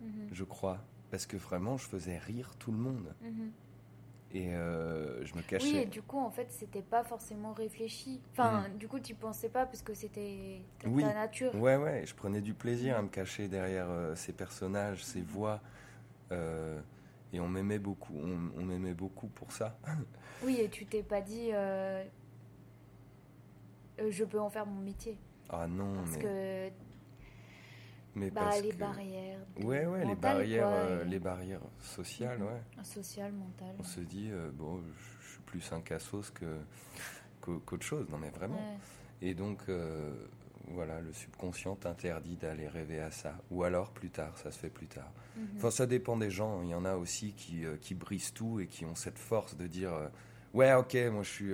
[0.00, 0.28] Mhm.
[0.32, 3.14] je crois, parce que vraiment, je faisais rire tout le monde.
[3.22, 3.50] Mhm.
[4.36, 5.78] Et euh, je me cachais.
[5.78, 8.20] Oui, et du coup, en fait, c'était pas forcément réfléchi.
[8.32, 11.02] Enfin, du coup, tu pensais pas parce que c'était ta, Oui.
[11.02, 11.54] nature.
[11.54, 15.60] Ouais, ouais, je prenais du plaisir à me cacher derrière euh, ces personnages, ces voix.
[16.32, 16.78] euh,
[17.32, 19.78] et on m'aimait beaucoup, on, on m'aimait beaucoup pour ça.
[20.42, 21.50] Oui, et tu t'es pas dit,
[23.98, 25.18] je peux en faire mon métier.
[25.48, 26.70] Ah non, Parce mais, que
[28.16, 29.38] mais bah, parce les que- barrières.
[29.62, 32.82] Ouais, ouais, les barrières, quoi, euh, et- les barrières sociales, ouais.
[32.84, 33.74] Sociales, mentales.
[33.78, 34.80] On se dit, euh, bon,
[35.22, 36.56] je suis plus un cassos que
[37.40, 38.08] qu'au- qu'autre chose.
[38.10, 38.56] Non, mais vraiment.
[38.56, 38.78] Ouais.
[39.28, 40.12] Et donc, euh,
[40.68, 43.34] voilà, le subconscient t'interdit d'aller rêver à ça.
[43.52, 45.12] Ou alors plus tard, ça se fait plus tard.
[45.36, 45.46] Mhm.
[45.58, 46.62] Enfin, ça dépend des gens.
[46.62, 49.66] Il y en a aussi qui, qui brisent tout et qui ont cette force de
[49.68, 49.92] dire
[50.54, 51.52] Ouais, ok, moi je suis.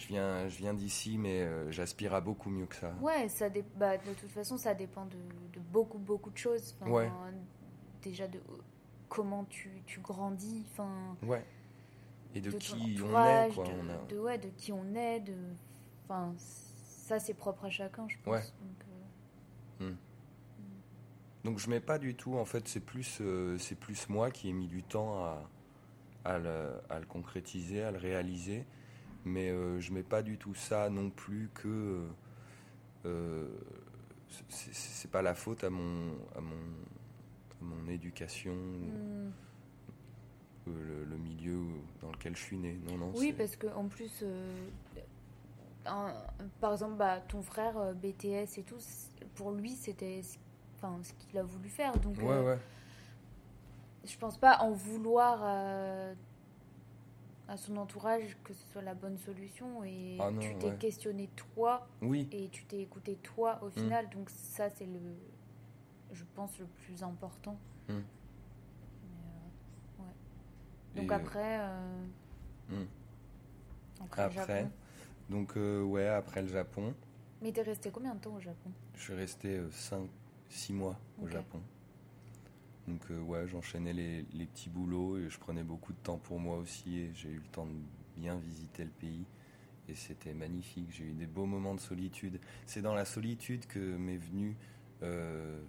[0.00, 2.92] Je viens, je viens d'ici, mais euh, j'aspire à beaucoup mieux que ça.
[3.00, 5.16] Ouais, ça dé- bah, de toute façon, ça dépend de,
[5.52, 6.76] de beaucoup, beaucoup de choses.
[6.80, 7.10] Enfin, Ouais.
[8.02, 8.38] Déjà, de
[9.08, 11.44] comment tu, tu grandis, enfin, Ouais.
[12.34, 13.64] Et de, qui on est, quoi.
[13.64, 15.20] de, on a- de- ouais, de qui on est.
[15.20, 15.34] De,
[16.04, 18.32] enfin, ça, c'est propre à chacun, je pense.
[18.34, 18.40] Ouais.
[18.40, 18.84] Donc,
[19.80, 19.92] euh,
[21.44, 22.36] Donc je mets pas du tout.
[22.36, 25.48] En fait, c'est plus, euh, c'est plus moi qui ai mis du temps à,
[26.24, 28.64] à, le, à le concrétiser, à le réaliser.
[29.24, 31.68] Mais euh, je mets pas du tout ça non plus que.
[31.68, 32.08] euh,
[33.06, 33.48] euh,
[34.48, 36.56] c'est- pas la faute à mon, à mon,
[37.60, 38.52] à mon éducation.
[38.54, 39.30] hmm.
[40.68, 41.60] euh, le, le milieu
[42.02, 42.78] dans lequel je suis né.
[42.88, 43.12] Non, non.
[43.16, 44.68] Oui, parce que en plus, euh,
[45.86, 46.12] un-
[46.60, 48.76] par exemple, bah, ton frère euh, BTS et tout,
[49.34, 50.36] pour lui, c'était ce-
[50.76, 51.98] enfin, ce qu'il a voulu faire.
[51.98, 52.58] Donc, Ouais, ouais.
[54.04, 55.40] je pense pas en vouloir
[57.48, 59.82] à son entourage que ce soit la bonne solution.
[59.84, 60.76] Et Ah non, tu t'es ouais.
[60.76, 64.08] questionné toi Oui, et tu t'es écouté toi au final.
[64.10, 65.00] Donc, ça, c'est le,
[66.12, 67.58] je pense, le plus important.
[67.88, 67.92] Mm.
[67.92, 67.96] Mais,
[70.02, 71.02] euh, ouais.
[71.02, 71.58] Donc, Et, après.
[71.60, 72.04] euh,
[72.70, 72.84] Mm.
[74.16, 74.66] après,
[75.30, 76.94] donc euh, ouais, après le Japon,
[77.42, 78.70] Mais t'es resté combien de temps au Japon?
[78.94, 80.08] Je suis resté 5,
[80.50, 81.28] 6 mois au.
[81.28, 81.60] Japon.
[82.88, 86.40] Donc euh, ouais, j'enchaînais les, les petits boulots et je prenais beaucoup de temps pour
[86.40, 87.72] moi aussi et j'ai eu le temps de
[88.16, 89.24] bien visiter le pays
[89.88, 90.88] et c'était magnifique.
[90.90, 92.40] J'ai eu des beaux moments de solitude.
[92.66, 94.56] C'est dans la solitude que m'est venu,
[95.02, 95.60] euh,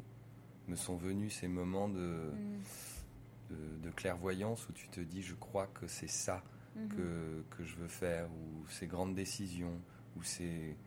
[0.68, 3.54] me sont venus ces moments de, Mm.
[3.54, 6.44] de, de clairvoyance où tu te dis je crois que c'est ça
[6.76, 6.90] Mhm.
[6.90, 9.82] que, que je veux faire, ou ces grandes décisions,
[10.16, 10.78] ou ces,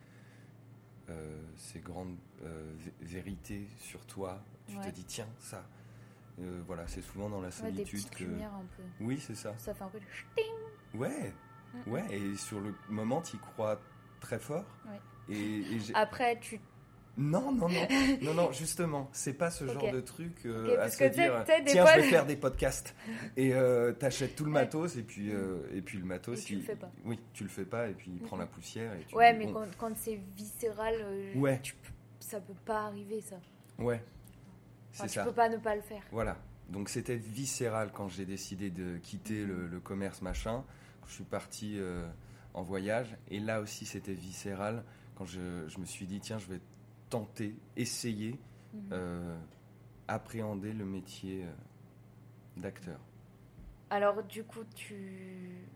[1.11, 4.43] euh, ces grandes vé- vérités sur toi.
[4.67, 5.69] Tu te dis, tiens, ça.
[6.41, 8.25] Euh, voilà, c'est souvent dans la Ouais, des solitude que.
[8.25, 8.83] lumières un peu.
[9.05, 9.55] Oui, c'est ça.
[9.59, 11.01] Ça fait un peu de ch'ting.
[11.01, 11.33] Ouais,
[11.87, 13.81] ouais, et sur le moment, tu y crois
[14.21, 14.65] très fort.
[14.87, 15.35] Ouais.
[15.37, 15.63] Et,
[15.95, 16.59] Après, tu.
[17.19, 17.87] Non, non, non,
[18.23, 21.85] non, non, justement, c'est pas ce genre de truc euh, à se dire, des tiens,
[21.85, 22.95] fois, je vais faire des podcasts.
[23.37, 26.53] Et euh, t'achètes tout le matos, et puis, euh, et puis le matos, Et tu
[26.55, 26.91] il- le fais pas.
[27.05, 28.95] Oui, tu le fais pas, et puis il prend la poussière.
[28.95, 30.95] Et tu Ouais, mais bon, quand, quand c'est viscéral,
[31.37, 31.61] Ouais.
[31.63, 31.75] tu
[32.21, 33.37] ça peut pas arriver, ça.
[33.79, 34.03] Ouais.
[34.93, 35.09] Ça.
[35.09, 36.03] Tu peux pas ne pas le faire.
[36.13, 36.37] Voilà.
[36.69, 40.65] Donc c'était viscéral quand j'ai décidé de quitter le, commerce machin.
[41.07, 42.09] Je suis parti euh,
[42.55, 44.85] en voyage et là aussi c'était viscéral
[45.17, 46.61] quand je, me suis dit tiens je vais
[47.11, 48.39] tenter, essayer,
[48.73, 48.89] mhm.
[48.93, 49.39] euh,
[50.09, 51.51] appréhender le métier euh,
[52.61, 53.01] d'acteur.
[53.91, 55.67] Alors du coup tu...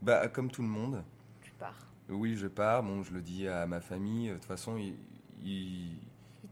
[0.00, 1.04] Bah comme tout le monde.
[1.42, 1.86] Tu pars.
[2.08, 4.96] Oui je pars, bon je le dis à ma famille, de toute façon il...
[5.44, 5.98] il...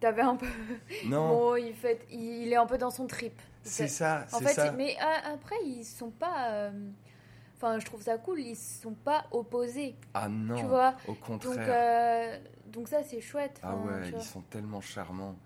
[0.00, 0.46] t'avait un peu...
[1.06, 1.56] Non.
[1.56, 2.06] il, fait...
[2.10, 3.40] il est un peu dans son trip.
[3.62, 6.50] C'est ça, en fait, Mais euh, après, ils sont pas.
[6.50, 6.70] Euh,
[7.56, 8.40] enfin, je trouve ça cool.
[8.40, 9.96] Ils sont pas opposés.
[10.14, 10.56] Ah non.
[10.56, 10.94] Tu vois.
[11.06, 11.56] Au contraire.
[11.56, 12.38] Donc, euh,
[12.72, 13.60] donc ça, c'est chouette.
[13.62, 15.36] Ah ouais, ils sont tellement charmants.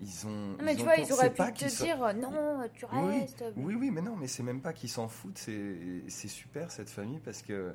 [0.00, 0.56] Ils ont.
[0.62, 3.44] mais tu vois, ils auraient pu te dire non, tu restes.
[3.56, 5.38] Oui, oui, mais non, mais c'est même pas qu'ils s'en foutent.
[5.38, 7.74] C'est super cette famille parce que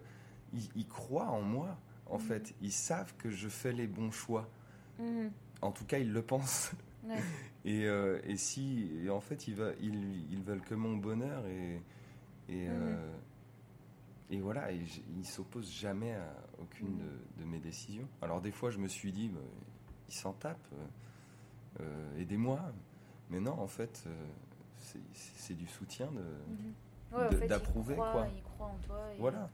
[0.76, 1.78] ils, croient en moi.
[2.08, 2.22] En mhm.
[2.22, 4.50] fait, ils savent que je fais les bons choix.
[4.98, 5.32] Mhm.
[5.62, 6.72] En tout cas, ils le pensent.
[7.66, 11.82] Et, euh, et, si, en fait, ils, veulent, ils, veulent que mon bonheur et,
[12.48, 12.74] et, mhm.
[12.74, 13.16] euh,
[14.30, 14.80] et voilà, et
[15.18, 17.22] ils s'opposent jamais à aucune mhm.
[17.38, 18.08] de, mes décisions.
[18.22, 19.42] Alors des fois, je me suis dit, bah,
[20.08, 20.74] ils s'en tapent,
[21.82, 22.60] euh, aidez-moi.
[23.30, 24.08] Mais non, en fait,
[25.14, 26.10] c'est du soutien
[27.12, 28.28] de, d'approuver quoi.
[28.34, 29.02] Ils croient en toi.
[29.20, 29.50] Voilà.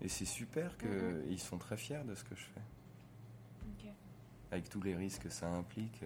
[0.00, 2.60] Et c'est super qu'ils ils sont très fiers de ce que je fais.
[4.54, 6.02] Avec tous les risques que ça implique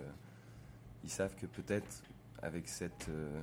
[1.05, 2.03] ils savent que peut-être
[2.43, 3.43] avec cette, euh,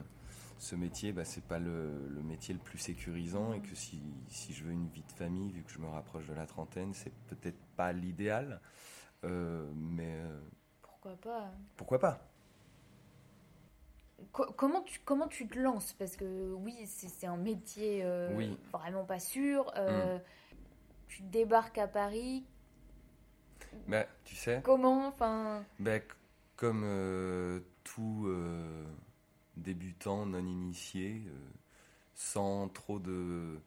[0.57, 4.63] ce métier, bah, c'est pas le, métier le plus sécurisant et que si, si, je
[4.63, 7.59] veux une vie de famille, vu que je me rapproche de la trentaine, c'est peut-être
[7.75, 8.61] pas l'idéal.
[9.23, 10.15] Euh, mais.
[10.15, 10.39] Euh,
[10.81, 12.19] pourquoi pas Pourquoi pas?
[14.31, 15.93] Comment tu, comment tu te lances?
[15.93, 18.03] Parce que oui, c'est un métier
[18.71, 19.71] vraiment pas sûr.
[19.77, 20.19] Mm.
[21.07, 22.45] Tu débarques à Paris.
[23.87, 24.61] Bah, tu sais.
[24.63, 25.63] Comment enfin...
[25.79, 25.99] Bah,
[26.55, 28.85] comme euh, tout euh,
[29.57, 31.31] débutant non initié, euh,
[32.13, 33.59] sans trop de,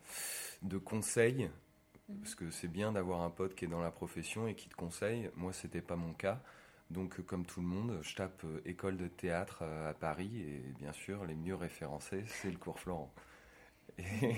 [0.63, 1.51] de conseils,
[2.09, 2.21] mhm.
[2.21, 4.75] parce que c'est bien d'avoir un pote qui est dans la profession et qui te
[4.75, 5.31] conseille.
[5.37, 6.41] Moi, c'était pas mon cas.
[6.91, 11.27] Donc, comme tout le monde, je tape école de théâtre à Paris et bien sûr,
[11.27, 13.13] les mieux référencés, c'est le cours Florent.
[13.99, 14.37] Et,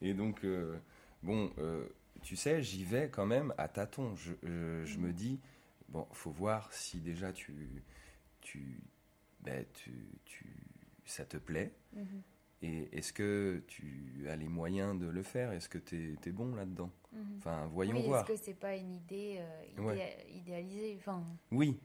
[0.00, 0.46] et donc,
[1.22, 1.52] bon,
[2.22, 4.14] tu sais, j'y vais quand même à tâtons.
[4.16, 4.32] Je,
[4.84, 5.40] je me dis,
[5.88, 7.82] Bon, faut voir si déjà tu,
[8.40, 8.80] tu,
[9.40, 9.92] ben, tu,
[10.24, 10.54] tu
[11.06, 11.72] ça te plaît.
[11.94, 12.22] Mhm.
[12.60, 15.52] Et est-ce que tu as les moyens de le faire?
[15.52, 16.90] Est-ce que tu es, bon là-dedans?
[17.12, 17.36] Mhm.
[17.38, 18.28] Enfin, voyons oui, voir.
[18.28, 20.96] Est-ce que c'est pas une idée euh, idéalisée?
[20.98, 21.24] Enfin...
[21.50, 21.78] Oui.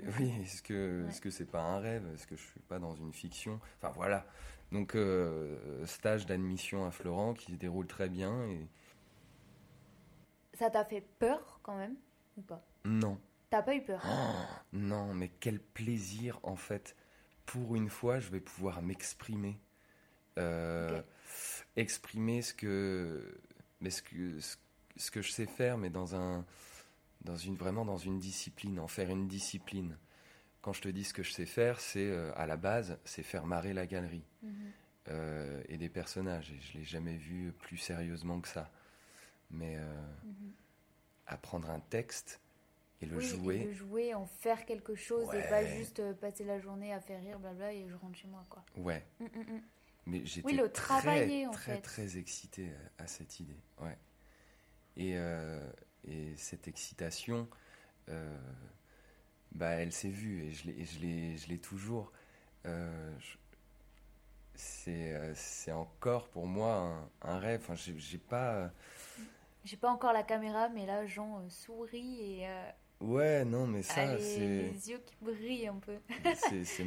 [0.00, 2.08] Oui, est-ce que ce que c'est pas un rêve?
[2.14, 3.60] Est-ce que je suis pas dans une fiction?
[3.78, 4.26] Enfin voilà.
[4.70, 8.68] Donc euh, stage d'admission à Florent qui se déroule très bien et
[10.58, 11.94] ça t'a fait peur quand même
[12.36, 12.66] ou pas?
[12.84, 13.18] Non.
[13.50, 14.02] T'as pas eu peur?
[14.04, 16.96] Oh, Non, mais quel plaisir en fait.
[17.46, 19.58] Pour une fois, je vais pouvoir m'exprimer.
[20.38, 21.00] Euh,
[21.76, 23.40] exprimer ce que,
[23.80, 24.38] mais ce que,
[24.96, 26.44] ce, que je sais faire, mais dans un,
[27.22, 29.96] dans une, vraiment dans une discipline, en faire une discipline.
[30.60, 33.22] Quand je te dis ce que je sais faire, c'est euh, à la base, c'est
[33.22, 34.52] faire marrer la galerie mhm.
[35.08, 36.52] euh, et des personnages.
[36.52, 38.70] Et je l'ai jamais vu plus sérieusement que ça.
[39.50, 40.52] Mais mhm.
[41.26, 42.40] apprendre un texte,
[43.00, 43.64] et le jouer.
[43.64, 47.20] le jouer, en faire quelque chose et pas juste euh, passer la journée à faire
[47.22, 48.64] rire, blabla, et je rentre chez moi, quoi.
[48.76, 49.04] Ouais.
[49.20, 49.62] Mm, mm, mm.
[50.06, 53.60] Mais j'étais le très, en très, très excité à, cette idée.
[53.80, 53.96] Ouais.
[54.96, 55.60] Et, euh,
[56.04, 57.46] et cette excitation,
[58.08, 58.36] euh,
[59.52, 62.10] bah, elle s'est vue et je l'ai toujours.
[64.54, 66.74] c'est encore pour moi
[67.22, 67.60] un, un rêve.
[67.62, 68.72] Enfin, j'ai pas.
[69.68, 72.46] J'ai pas encore la caméra, mais là, Jean sourit et
[73.00, 74.38] Ouais, non, mais ça, c'est.
[74.40, 75.98] Les yeux qui brillent un peu.
[76.34, 76.84] c'est,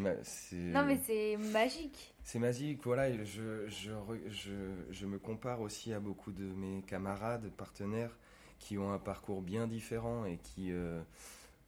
[0.57, 2.15] Non, mais c'est magique.
[2.23, 3.23] C'est magique, voilà.
[3.23, 3.91] Je, je,
[4.27, 4.53] je,
[4.89, 8.17] je, me compare aussi à beaucoup de mes camarades, partenaires,
[8.59, 11.01] qui ont un parcours bien différent et qui, euh,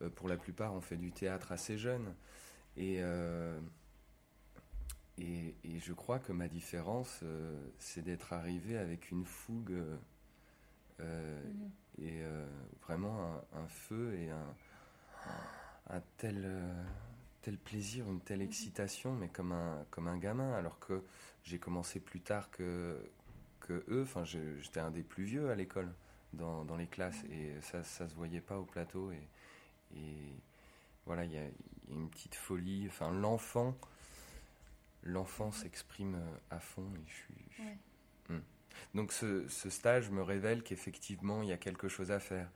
[0.02, 2.14] euh, pour la plupart, ont fait du théâtre assez jeune.
[2.76, 3.58] Et, euh,
[5.20, 7.24] et, et, je crois que ma différence,
[7.78, 9.74] c'est d'être arrivé avec une fougue.
[11.00, 12.46] Mhm et euh,
[12.82, 14.56] vraiment un, feu et un,
[15.90, 16.84] un tel, euh,
[17.42, 21.04] tel plaisir, une telle excitation, mais comme un, comme un gamin, alors que
[21.44, 22.98] j'ai commencé plus tard que,
[23.60, 24.04] que eux.
[24.04, 25.92] Enfin, j'étais un des plus vieux à l'école,
[26.34, 29.12] dans, dans, les classes, et ça, ça se voyait pas au plateau.
[29.12, 29.28] Et,
[29.96, 30.36] et
[31.06, 31.46] voilà, il y, a
[31.92, 32.88] une petite folie.
[32.88, 33.76] Enfin, l'enfant,
[35.04, 36.18] l'enfant s'exprime
[36.50, 36.90] à fond.
[36.96, 37.46] Et je suis,
[38.94, 42.50] donc ce, stage me révèle qu'effectivement, il y a quelque chose à faire.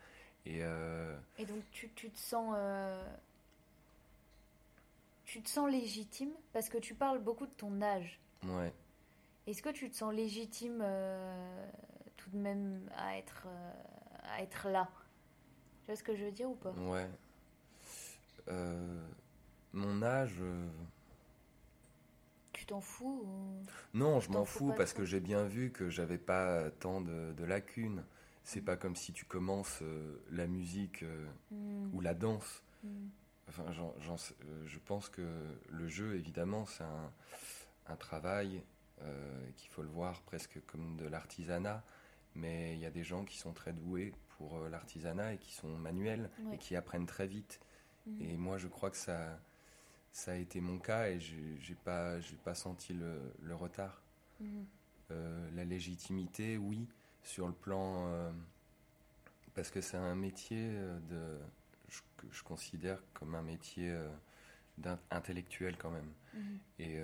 [0.46, 2.56] Et, euh, et donc tu, tu te sens...
[2.58, 3.06] Euh,
[5.26, 6.32] tu te sens légitime?
[6.54, 8.20] Parce que tu parles beaucoup de ton âge.
[8.44, 8.74] Ouais.
[9.46, 11.70] Est-ce que tu te sens légitime euh,
[12.16, 13.48] tout de même à être,
[14.24, 14.90] à être là?
[15.82, 16.72] Tu vois ce que je veux dire ou pas?
[16.72, 17.08] Ouais.
[19.74, 20.42] Mon âge.
[22.68, 23.64] T'en fous ou-
[23.98, 27.44] Non, je m'en fous parce que j'ai bien vu que j'avais pas tant de, de
[27.44, 28.04] lacunes.
[28.44, 32.64] C'est pas comme si tu commences euh, la musique euh, Hmm, ou la danse.
[32.84, 33.08] hmm.
[33.50, 35.22] Enfin, euh, je pense que
[35.70, 37.12] le jeu, évidemment, c'est un,
[37.88, 38.62] un travail
[39.02, 41.84] euh, qu'il faut le voir presque comme de l'artisanat.
[42.36, 45.70] Mais il y a des gens qui sont très doués pour l'artisanat et qui sont
[45.70, 46.56] manuels Ouais.
[46.56, 47.60] et qui apprennent très vite.
[48.06, 48.22] Mhm.
[48.22, 49.40] Et moi, je crois que ça,
[50.18, 54.02] ça a été mon cas et j'ai pas, j'ai pas senti le, le retard.
[54.40, 54.66] Mhm.
[55.12, 56.88] Euh, la légitimité, oui,
[57.24, 58.08] sur le plan.
[58.08, 58.32] euh,
[59.54, 61.38] parce que c'est un métier euh, de.
[61.90, 64.10] Je, que je considère comme un métier euh,
[65.12, 66.12] intellectuel quand même.
[66.34, 66.60] Mhm.
[66.80, 67.00] Et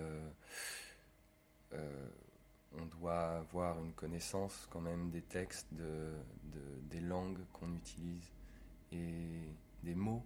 [2.76, 6.12] on doit avoir une connaissance quand même des textes, de,
[6.52, 8.32] de- des langues qu'on utilise
[8.92, 9.48] et
[9.84, 10.24] des mots,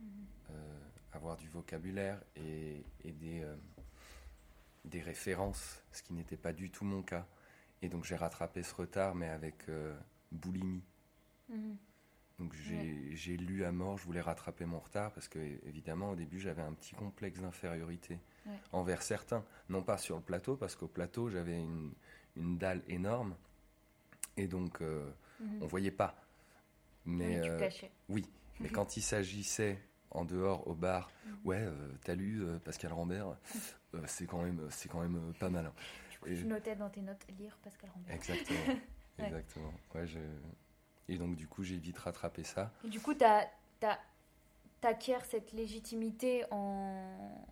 [0.00, 0.26] Mhm.
[0.50, 0.83] euh,
[1.14, 3.54] avoir du vocabulaire et, et des, euh,
[4.84, 7.26] des références, ce qui n'était pas du tout mon cas.
[7.82, 9.94] Et donc j'ai rattrapé ce retard, mais avec euh,
[10.32, 10.82] boulimie.
[11.48, 11.76] Mhm.
[12.40, 16.40] Donc j'ai lu à mort, je voulais rattraper mon retard parce que évidemment au début
[16.40, 18.58] j'avais un petit complexe d'infériorité Ouais.
[18.72, 21.92] envers certains, non pas sur le plateau parce qu'au plateau j'avais une,
[22.36, 23.36] une dalle énorme
[24.36, 25.08] et donc euh,
[25.40, 25.62] Mhm.
[25.62, 26.16] on voyait pas.
[27.06, 27.70] Mais Oui, tu euh,
[28.08, 28.26] oui,
[28.60, 29.78] mais quand il s'agissait
[30.14, 31.36] en dehors au bar, Mhm.
[31.44, 33.36] ouais, euh, t'as lu euh, Pascal Rambert,
[33.94, 35.66] euh, c'est quand même c'est quand même euh, pas mal.
[35.66, 35.72] hein.
[36.26, 38.14] Et- Tu notais dans tes notes lire Pascal Rambert.
[38.14, 38.58] Exactement,
[39.18, 39.26] Ouais.
[39.26, 39.72] exactement.
[39.94, 40.18] Ouais, je...
[41.08, 42.72] Et donc du coup j'ai vite rattrapé ça.
[42.84, 43.46] Et du coup, t'as,
[43.80, 43.98] t'as,
[44.80, 47.44] t'acquiers cette légitimité en,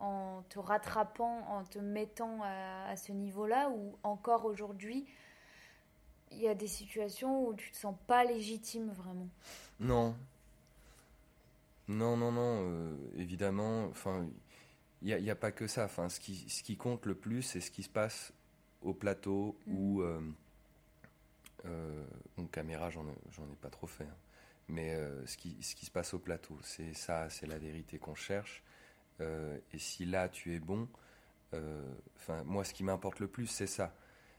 [0.00, 5.06] en te rattrapant, en te mettant à, à ce niveau-là, ou encore aujourd'hui,
[6.30, 9.28] il y a des situations où tu te sens pas légitime vraiment?
[9.80, 10.14] Non.
[11.88, 14.26] Non, non, non, euh, évidemment, enfin,
[15.02, 15.84] il n'y a, il y a pas que ça.
[15.84, 18.32] Enfin, ce qui, ce qui compte le plus, c'est ce qui se passe
[18.82, 19.76] au plateau Mhm.
[19.78, 20.02] ou...
[20.02, 20.20] Euh,
[21.64, 22.04] euh,
[22.36, 24.04] bon, caméra, j'en ai, pas trop fait.
[24.04, 24.16] hein.
[24.68, 27.98] Mais euh, ce, qui, ce qui se passe au plateau, c'est ça, c'est la vérité
[27.98, 28.62] qu'on cherche.
[29.20, 30.88] Et si là, tu es bon,
[32.16, 33.94] enfin, moi, ce qui m'importe le plus, c'est ça.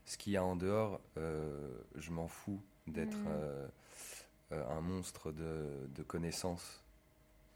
[0.05, 3.17] Ce qu'il y a en dehors, je m'en fous d'être...
[3.27, 6.81] Euh, un monstre de, de connaissances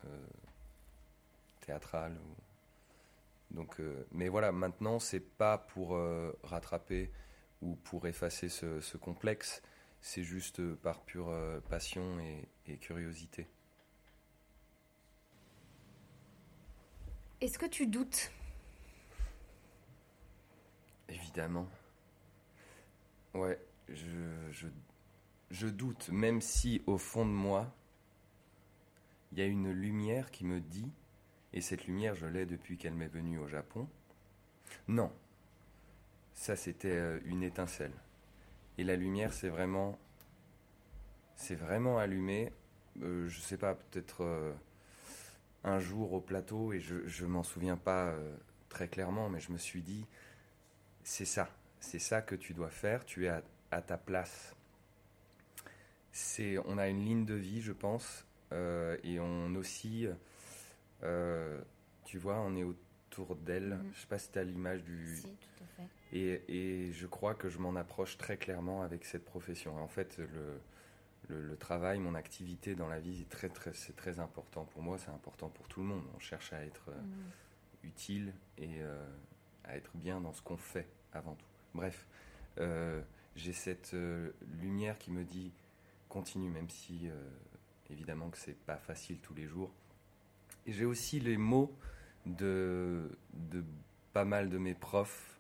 [0.05, 0.27] euh,
[1.61, 2.17] théâtrales.
[2.17, 2.35] ou-
[3.55, 7.11] Donc, euh, mais voilà, maintenant, c'est pas pour euh, rattraper
[7.61, 9.61] ou pour effacer ce, ce complexe,
[10.01, 11.31] c'est juste par pure
[11.69, 13.47] passion et, et curiosité.
[17.41, 18.31] Est-ce que tu doutes?
[21.09, 21.67] Évidemment.
[23.33, 23.59] Ouais,
[23.89, 24.67] je, je,
[25.51, 27.73] je doute, même si au fond de moi,
[29.32, 30.91] il y a une lumière qui me dit,
[31.54, 33.88] et cette lumière, je l'ai depuis qu'elle m'est venue au Japon.
[34.88, 35.12] Non,
[36.34, 37.94] ça c'était euh, une étincelle.
[38.78, 40.00] Et la lumière, c'est vraiment,
[41.36, 42.54] c'est vraiment allumé.
[43.02, 44.54] euh, je sais pas, peut-être euh,
[45.63, 48.15] un jour au plateau, et je, je m'en souviens pas
[48.70, 50.06] très clairement, mais je me suis dit,
[51.04, 53.06] c'est ça, c'est ça que tu dois faire.
[53.06, 54.56] Tu es à, à ta place.
[56.13, 60.07] C'est, on a une ligne de vie, je pense, et on aussi,
[61.03, 61.61] euh,
[62.05, 63.75] tu vois, on est autour d'elle.
[63.75, 63.91] Mhm.
[63.93, 65.15] Je sais pas si tu as l'image du.
[65.17, 65.87] Si, tout à fait.
[66.13, 66.43] Et,
[66.87, 69.77] et je crois que je m'en approche très clairement avec cette profession.
[69.81, 70.59] En fait, le,
[71.29, 74.81] le, le travail, mon activité dans la vie, c'est très, très, c'est très important pour
[74.81, 74.97] moi.
[74.97, 76.03] C'est important pour tout le monde.
[76.15, 77.31] On cherche à être euh, Mhm.
[77.83, 79.07] utile et euh,
[79.63, 81.45] à être bien dans ce qu'on fait avant tout.
[81.73, 82.06] Bref,
[82.60, 83.02] euh,
[83.37, 85.54] j'ai cette euh, lumière qui me dit
[86.10, 87.13] continue, même si euh,
[87.92, 89.71] évidemment que c'est pas facile tous les jours.
[90.65, 91.73] Et j'ai aussi les mots
[92.25, 93.63] de, de
[94.13, 95.39] pas mal de mes profs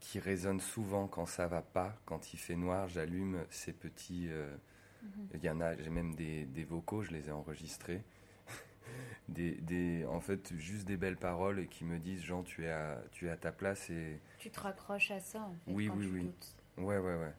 [0.00, 4.26] qui résonnent souvent quand ça va pas, quand il fait noir, j'allume ces petits.
[4.28, 4.54] euh,
[5.02, 5.28] Mhm.
[5.34, 8.02] il y en a, j'ai même des, des vocaux, je les ai enregistrés.
[9.30, 12.70] des, des, en fait, juste des belles paroles et qui me disent Jean, tu es
[12.70, 14.20] à, tu es à ta place et.
[14.38, 16.22] Tu te raccroches à ça, en fait, Oui, quand oui, tu oui.
[16.24, 16.56] doutes.
[16.76, 17.32] Ouais, ouais, ouais.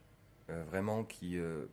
[0.50, 1.38] Euh, vraiment, qui.
[1.38, 1.68] euh,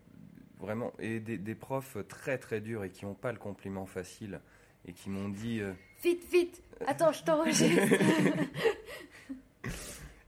[0.61, 0.93] vraiment.
[0.99, 4.41] Et des, des profs très, très durs et qui n'ont pas le compliment facile
[4.87, 5.61] et qui m'ont dit.
[5.61, 7.83] euh, Vite, vite Attends, je t'enregistre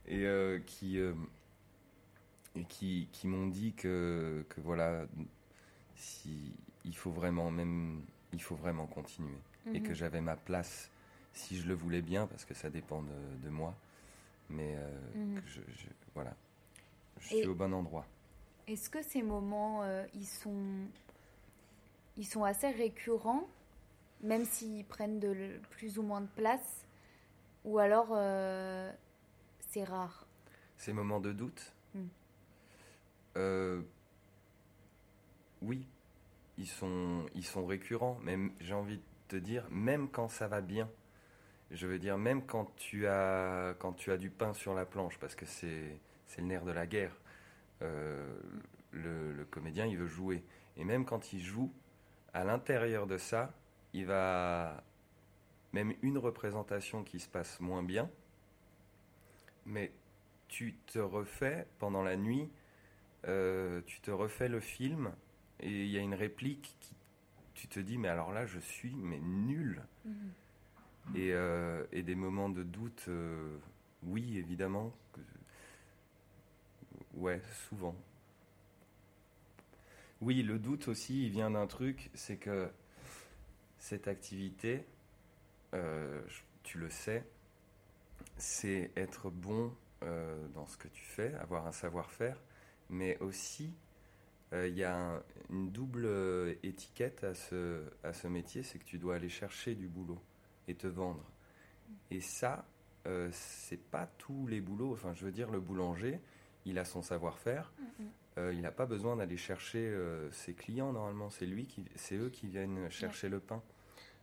[0.08, 1.12] et euh, qui, euh,
[2.56, 5.06] et qui, qui m'ont dit que, que voilà,
[5.96, 6.52] si,
[6.84, 8.02] il faut vraiment, même
[8.32, 9.36] il faut vraiment continuer.
[9.74, 9.94] Et que Mhm.
[9.94, 10.90] j'avais ma place
[11.32, 13.74] si je le voulais bien, parce que ça dépend de, de moi.
[14.48, 15.40] Mais euh, Mhm.
[15.40, 16.34] que je, je- voilà,
[17.20, 18.04] je Et- suis au bon endroit.
[18.66, 20.86] Est-ce que ces moments, euh, ils sont,
[22.16, 23.48] ils sont assez récurrents,
[24.22, 26.86] même s'ils prennent de plus ou moins de place,
[27.64, 28.92] ou alors euh,
[29.60, 30.26] c'est rare?
[30.76, 31.72] Ces moments de doute?
[31.94, 32.06] Mm.
[33.36, 33.82] Euh,
[35.62, 35.86] Oui,
[36.56, 40.60] ils sont, ils sont récurrents, même j'ai envie de te dire, même quand ça va
[40.60, 40.88] bien.
[41.70, 45.18] Je veux dire, même quand tu as, quand tu as du pain sur la planche,
[45.18, 46.00] parce que c'est
[46.38, 47.14] le nerf de la guerre.
[47.82, 48.38] Euh,
[48.92, 50.44] le, le comédien, il veut jouer.
[50.76, 51.72] Et même quand il joue,
[52.32, 53.52] à l'intérieur de ça,
[53.92, 54.82] il va.
[55.72, 58.10] Même une représentation qui se passe moins bien,
[59.66, 59.92] mais
[60.48, 62.50] tu te refais pendant la nuit,
[63.28, 65.12] euh, tu te refais le film,
[65.60, 66.94] et il y a une réplique qui.
[67.54, 69.82] Tu te dis, mais alors là, je suis mais nul.
[71.14, 73.58] Et, euh, et des moments de doute, euh,
[74.02, 74.92] oui, évidemment.
[77.14, 77.94] Ouais, souvent.
[80.20, 82.68] Oui, le doute aussi, il vient d'un truc, c'est que
[83.78, 84.84] cette activité,
[85.74, 86.20] euh,
[86.62, 87.24] tu le sais,
[88.36, 92.42] c'est être bon euh, dans ce que tu fais, avoir un savoir-faire,
[92.90, 93.72] mais aussi
[94.52, 96.08] euh, il y a un- une double
[96.62, 100.20] étiquette à ce, à ce métier, c'est que tu dois aller chercher du boulot
[100.68, 101.24] et te vendre.
[102.10, 102.66] Et ça,
[103.32, 104.92] c'est pas tous les boulots.
[104.92, 106.20] Enfin, je veux dire, le boulanger,
[106.66, 107.72] il a son savoir-faire.
[108.38, 111.30] Euh, il n'a pas besoin d'aller chercher euh, ses clients normalement.
[111.30, 113.62] C'est lui qui, c'est eux qui viennent chercher le pain.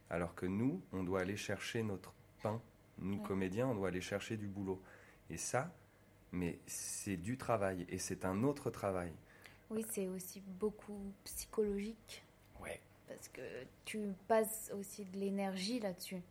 [0.10, 2.62] Alors que nous, on doit aller chercher notre pain.
[3.00, 3.28] Nous, Ouais.
[3.28, 4.82] comédiens, on doit aller chercher du boulot.
[5.30, 5.72] Et ça,
[6.32, 9.12] mais c'est du travail et c'est un autre travail.
[9.70, 12.24] Oui, c'est aussi beaucoup psychologique,
[12.62, 12.80] Ouais.
[13.08, 13.42] parce que
[13.84, 16.22] tu passes aussi de l'énergie là-dessus,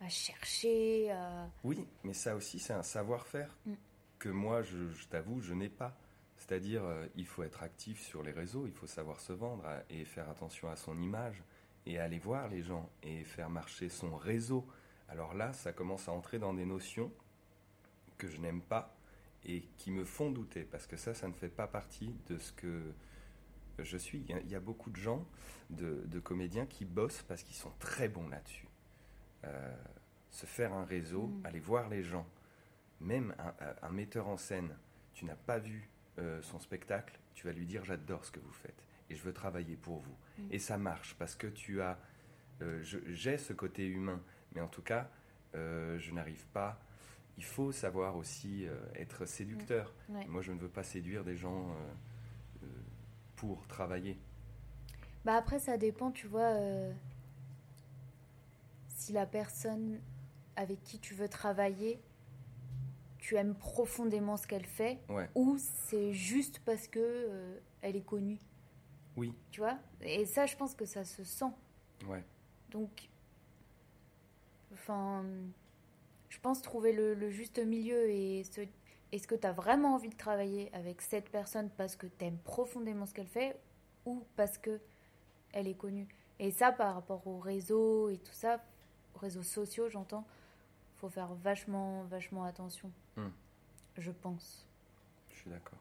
[0.00, 1.46] à chercher, à...
[1.62, 3.72] Oui, mais ça aussi, c'est un savoir-faire Mm.
[4.20, 5.96] Que moi, je, je t'avoue, je n'ai pas.
[6.36, 9.82] C'est-à-dire, euh, il faut être actif sur les réseaux, il faut savoir se vendre à-
[9.90, 11.42] et faire attention à son image
[11.86, 14.66] et aller voir les gens et faire marcher son réseau.
[15.08, 17.10] Alors là, ça commence à entrer dans des notions
[18.18, 18.94] que je n'aime pas
[19.44, 22.52] et qui me font douter parce que ça, ça ne fait pas partie de ce
[22.52, 22.92] que
[23.78, 24.24] je suis.
[24.28, 25.26] Il y a, beaucoup de gens,
[25.70, 28.68] de, de comédiens qui bossent parce qu'ils sont très bons là-dessus.
[29.44, 29.74] Euh,
[30.30, 31.46] se faire un réseau, Mm.
[31.46, 32.26] aller voir les gens,
[33.00, 33.34] même
[33.82, 34.76] un, metteur en scène,
[35.14, 35.88] tu n'as pas vu
[36.18, 39.32] euh, son spectacle, tu vas lui dire j'adore ce que vous faites et je veux
[39.32, 40.16] travailler pour vous.
[40.50, 41.98] Et ça marche parce que tu as,
[42.62, 44.22] euh, j'ai ce côté humain,
[44.54, 45.10] mais en tout cas,
[45.54, 46.80] euh, je n'arrive pas.
[47.36, 49.94] Il faut savoir aussi être séducteur.
[50.10, 50.26] Ouais.
[50.26, 51.74] Moi, je ne veux pas séduire des gens
[53.34, 54.18] pour travailler.
[55.24, 56.54] Bah après, ça dépend, tu vois,
[58.88, 60.00] si la personne
[60.56, 61.98] avec qui tu veux travailler,
[63.20, 68.04] tu aimes profondément ce qu'elle fait, Ouais, ou c'est juste parce que euh, elle est
[68.06, 68.38] connue,
[69.16, 69.78] oui, tu vois?
[70.02, 71.52] Et ça, je pense que ça se sent.
[72.08, 72.24] ouais.
[72.70, 73.08] Donc,
[74.72, 75.24] enfin,
[76.28, 78.60] je pense trouver le, le juste milieu et se-
[79.12, 82.38] est-ce que tu as vraiment envie de travailler avec cette personne parce que tu aimes
[82.38, 83.58] profondément ce qu'elle fait
[84.06, 84.80] ou parce que
[85.52, 86.08] elle est connue?
[86.38, 88.62] Et ça, par rapport aux réseaux et tout ça,
[89.14, 90.24] aux réseaux sociaux, j'entends,
[90.96, 92.90] faut faire vachement, vachement attention.
[93.24, 93.30] Hmm.
[93.98, 94.66] Je pense.
[95.30, 95.78] Je suis d'accord.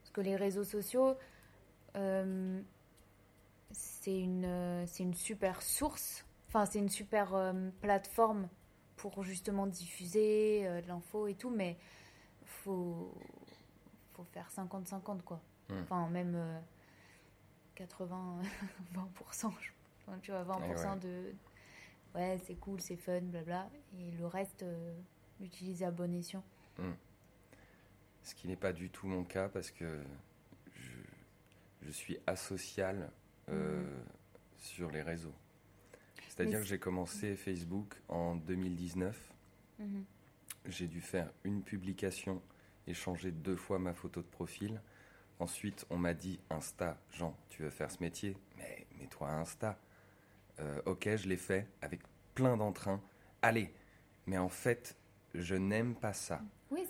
[0.00, 1.14] Parce que les réseaux sociaux,
[1.96, 2.60] euh,
[3.70, 8.48] c'est une, euh, c'est une super source, enfin c'est une super euh, plateforme
[8.96, 11.78] pour justement diffuser euh, de l'info et tout, mais
[12.44, 13.14] faut,
[14.14, 15.40] faut faire 50-50 quoi.
[15.68, 15.80] Hmm.
[15.82, 16.58] Enfin même euh,
[17.76, 18.40] 80,
[18.94, 19.70] 20%, je-
[20.22, 20.96] tu vois, 20% Eh ouais.
[21.00, 21.34] de
[22.16, 24.64] ouais c'est cool, c'est fun, blabla, et le reste,
[25.40, 26.44] l'utiliser à bon escient.
[28.22, 30.02] Ce qui n'est pas du tout mon cas parce que
[30.74, 30.92] je,
[31.82, 33.10] je suis asocial
[33.48, 33.82] euh,
[34.56, 35.34] sur les réseaux.
[36.28, 39.32] C'est-à-dire que j'ai commencé Facebook en 2019.
[39.78, 40.04] Mhm.
[40.66, 42.42] J'ai dû faire une publication
[42.86, 44.80] et changer deux fois ma photo de profil.
[45.38, 48.36] Ensuite, on m'a dit Insta, Jean, tu veux faire ce métier?
[48.58, 49.78] Mais mets-toi Insta.
[50.60, 52.00] Euh, ok, je l'ai fait avec
[52.34, 53.02] plein d'entrain.
[53.42, 53.72] Allez,
[54.26, 54.96] mais en fait,
[55.34, 56.40] je n'aime pas ça.
[56.70, 56.86] Oui,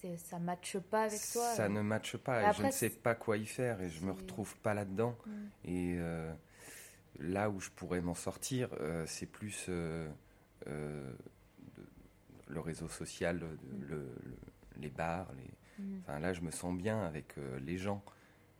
[0.00, 1.54] c'est, ça matche pas avec toi.
[1.54, 2.50] Ça ne matche pas.
[2.50, 5.16] Et je ne sais pas quoi y faire et je me c'est- retrouve pas là-dedans.
[5.26, 5.30] Mm.
[5.64, 6.32] Et euh,
[7.20, 10.10] là où je pourrais m'en sortir, euh, c'est plus euh,
[12.48, 13.40] le réseau social, Mm.
[13.88, 14.36] le- le-
[14.78, 15.28] les bars.
[15.34, 15.82] Les...
[15.84, 16.00] Mhm.
[16.02, 18.02] Enfin, là, je me sens bien avec les gens.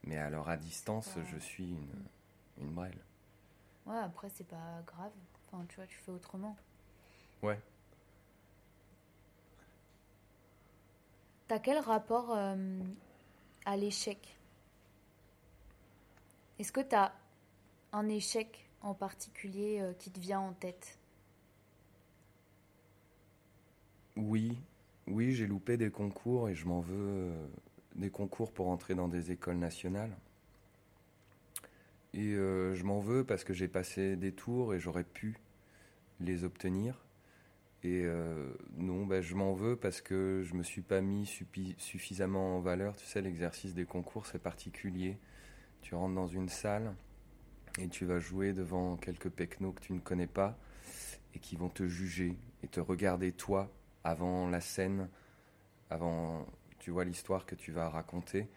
[0.05, 1.23] Mais alors à distance, Ouais.
[1.33, 1.89] je suis une,
[2.61, 2.99] une brêle.
[3.87, 5.13] Ouais, après, c'est pas grave.
[5.47, 6.57] Enfin, tu vois, tu fais autrement.
[7.43, 7.59] Ouais.
[11.53, 12.57] T'as quel rapport euh,
[13.67, 14.39] à l'échec?
[16.59, 17.13] Est-ce que t'as
[17.93, 20.99] un échec en particulier euh, qui te vient en tête?
[24.17, 24.57] Oui,
[25.07, 27.47] oui, j'ai loupé des concours et je m'en veux euh,
[27.97, 30.17] des concours pour entrer dans des écoles nationales.
[32.15, 35.37] Et je m'en veux parce que j'ai passé des tours et j'aurais pu
[36.19, 37.05] les obtenir.
[37.85, 41.27] Et euh, non, ben, je m'en veux parce que je me suis pas mis
[41.79, 42.97] suffisamment en valeur.
[42.97, 45.19] Tu sais, l'exercice des concours, c'est particulier.
[45.81, 46.95] Tu rentres dans une salle
[47.79, 50.57] et tu vas jouer devant quelques pecnos que tu ne connais pas
[51.35, 53.73] et qui vont te juger et te regarder toi
[54.05, 55.09] avant la scène,
[55.91, 56.47] avant,
[56.79, 58.49] tu vois, l'histoire que tu vas raconter.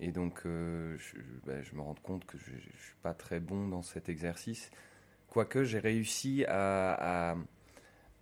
[0.00, 0.96] Et donc, euh,
[1.46, 4.70] ben, je, me rends compte que je ne suis pas très bon dans cet exercice.
[5.28, 7.36] Quoique, j'ai réussi à,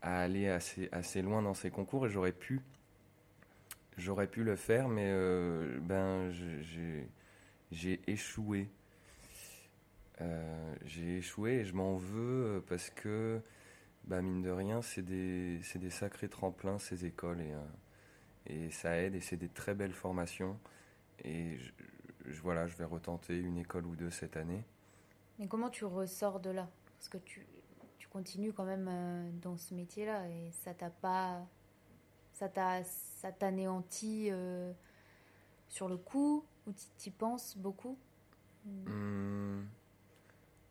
[0.02, 2.60] aller assez, assez loin dans ces concours et j'aurais pu,
[3.98, 6.30] j'aurais pu le faire, mais euh, ben,
[7.70, 8.68] j'ai échoué.
[10.20, 13.40] Euh, j'ai échoué et je m'en veux parce que,
[14.04, 19.14] bah, mine de rien, c'est des, des, sacrés tremplins, ces écoles, et, et ça aide,
[19.14, 20.58] et c'est des très belles formations.
[21.24, 24.64] Et je, voilà, je vais retenter une école ou deux cette année.
[25.38, 26.68] Mais comment tu ressors de là?
[26.98, 27.46] Parce que tu,
[28.06, 31.46] tu, continues quand même euh, dans ce métier-là et ça t'a pas.
[32.34, 34.72] Ça t'a ça t'anéantit euh,
[35.68, 37.98] sur le coup ou tu y penses beaucoup?
[38.64, 39.62] Mmh.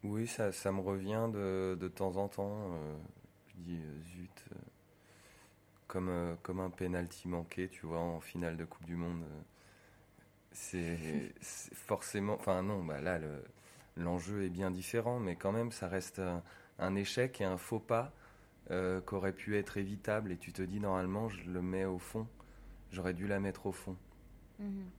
[0.04, 2.72] Oui, ça, ça, me revient de, temps en temps.
[2.74, 2.98] Euh,
[3.48, 4.46] je dis zut.
[5.88, 9.24] comme, comme un penalty manqué, tu vois, en finale de Coupe du Monde
[10.56, 12.36] c'est forcément.
[12.36, 13.20] Enfin, non, bah là,
[13.98, 16.22] l'enjeu est bien différent, mais quand même, ça reste
[16.80, 18.13] un, échec et un faux pas
[18.71, 20.32] euh, qu'aurait pu être évitable.
[20.32, 22.28] Et tu te dis, normalement, je le mets au fond.
[22.91, 23.97] J'aurais dû la mettre au fond.
[24.59, 24.89] Mhm.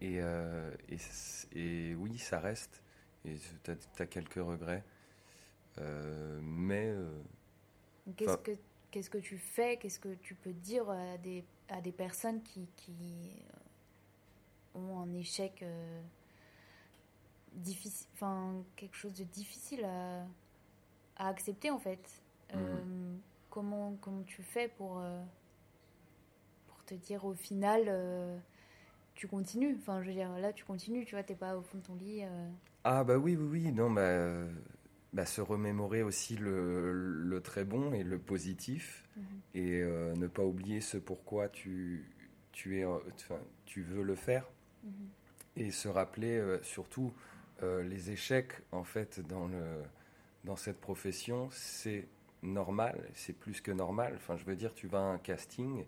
[0.00, 0.98] Et, euh, et,
[1.58, 2.82] et, oui, ça reste.
[3.24, 3.70] Et tu
[4.02, 4.84] as, quelques regrets.
[5.78, 6.94] Euh, mais.
[8.16, 8.52] Qu'est-ce que
[8.90, 9.76] qu'est-ce que tu fais?
[9.76, 13.42] Qu'est-ce que tu peux dire à des, à des personnes qui, qui
[14.74, 16.00] ont un échec euh,
[17.52, 20.24] difficile, enfin quelque chose de difficile à,
[21.16, 22.22] à accepter en fait.
[22.54, 23.20] Euh, mhm.
[23.50, 25.22] comment, comment tu fais pour, euh,
[26.68, 27.90] pour te dire au final
[29.14, 29.76] tu continues?
[29.78, 31.94] Enfin, je veux dire, là tu continues, tu vois, t'es pas au fond de ton
[31.94, 32.22] lit.
[32.84, 34.44] Ah bah oui, oui, oui, non, bah,
[35.12, 39.24] bah se remémorer aussi le, le, très bon et le positif mhm.
[39.54, 42.12] et ne pas oublier ce pourquoi tu,
[42.52, 42.86] tu, es,
[43.64, 44.46] tu veux le faire.
[44.82, 45.08] Mhm.
[45.56, 47.12] Et se rappeler euh, surtout
[47.62, 49.82] euh, les échecs, en fait, dans, le,
[50.46, 52.08] dans cette profession, c'est
[52.42, 54.14] normal, c'est plus que normal.
[54.16, 55.84] Enfin, je veux dire, tu vas à un casting,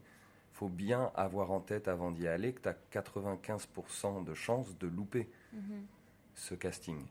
[0.53, 4.87] faut bien avoir en tête avant d'y aller que tu as 95% de chances de
[4.87, 5.87] louper mhm.
[6.35, 7.07] ce casting.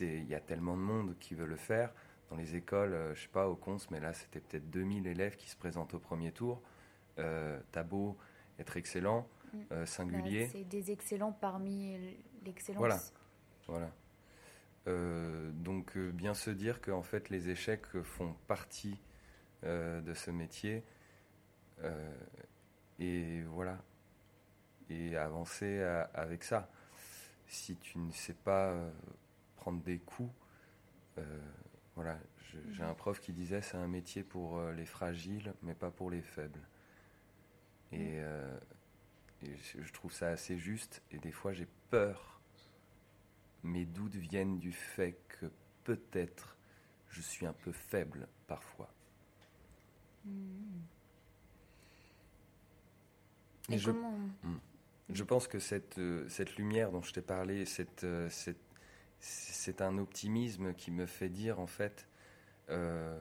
[0.00, 1.92] Il y a tellement de monde qui veut le faire.
[2.30, 5.36] Dans les écoles, euh, je sais pas, au Cons, mais là, c'était peut-être 2000 élèves
[5.36, 6.60] qui se présentent au premier tour.
[7.18, 8.16] Euh, T'as beau
[8.58, 9.58] être excellent, Mm.
[9.72, 10.48] Euh, singulier.
[10.52, 11.98] c'est des excellents parmi
[12.44, 12.78] l'excellence.
[12.78, 13.00] Voilà.
[13.66, 13.90] voilà.
[14.90, 19.00] Euh, donc euh, bien se dire que en fait les échecs font partie
[19.62, 20.82] de ce métier
[22.98, 23.78] et voilà
[24.88, 25.82] et avancer
[26.14, 26.70] avec ça.
[27.46, 28.74] Si tu ne sais pas
[29.56, 30.32] prendre des coups,
[31.94, 32.18] voilà,
[32.70, 36.22] j'ai un prof qui disait c'est un métier pour les fragiles mais pas pour les
[36.22, 36.66] faibles.
[37.92, 38.22] Et
[39.42, 41.02] je trouve ça assez juste.
[41.10, 42.39] Et des fois, j'ai peur.
[43.62, 45.46] Mes doutes viennent du fait que
[45.84, 46.56] peut-être
[47.08, 48.88] je suis un peu faible parfois.
[53.68, 54.60] Et, je, hmm.
[55.10, 58.60] je pense que cette, euh, cette lumière dont je t'ai parlé, cette, euh, cette,
[59.20, 62.06] c'est un optimisme qui me fait dire en fait,
[62.70, 63.20] euh,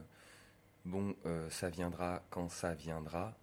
[0.86, 1.16] bon,
[1.50, 3.38] ça viendra quand ça viendra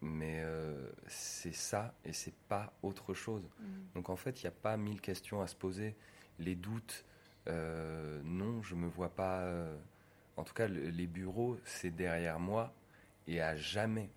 [0.00, 3.48] mais euh, c'est ça et c'est pas autre chose.
[3.58, 3.64] Mm.
[3.94, 5.96] Donc en fait, il n'y a pas mille questions à se poser.
[6.38, 7.04] Les doutes,
[7.48, 9.40] euh, non, je me vois pas.
[9.40, 9.76] Euh,
[10.36, 12.72] en tout cas, les bureaux, c'est derrière moi
[13.26, 14.10] et à jamais.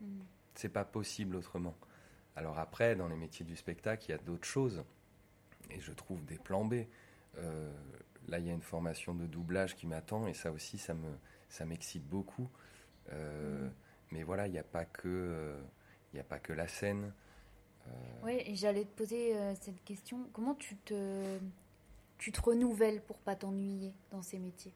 [0.00, 0.20] Mm.
[0.54, 1.76] C'est pas possible autrement.
[2.36, 4.84] Alors après, dans les métiers du spectacle, il y a d'autres choses
[5.70, 6.74] et je trouve des plans B.
[8.28, 11.10] là, il y a une formation de doublage qui m'attend et ça aussi, ça me
[11.48, 12.48] ça m'excite beaucoup.
[13.10, 13.68] Mm.
[14.10, 15.60] Mais voilà, il n'y a pas que euh,
[16.12, 17.12] il a pas que la scène.
[17.86, 17.90] Euh.
[18.22, 20.28] Oui, j'allais te poser euh, cette question.
[20.32, 21.38] Comment tu te
[22.18, 24.74] tu te renouvelles pour pas t'ennuyer dans ces métiers?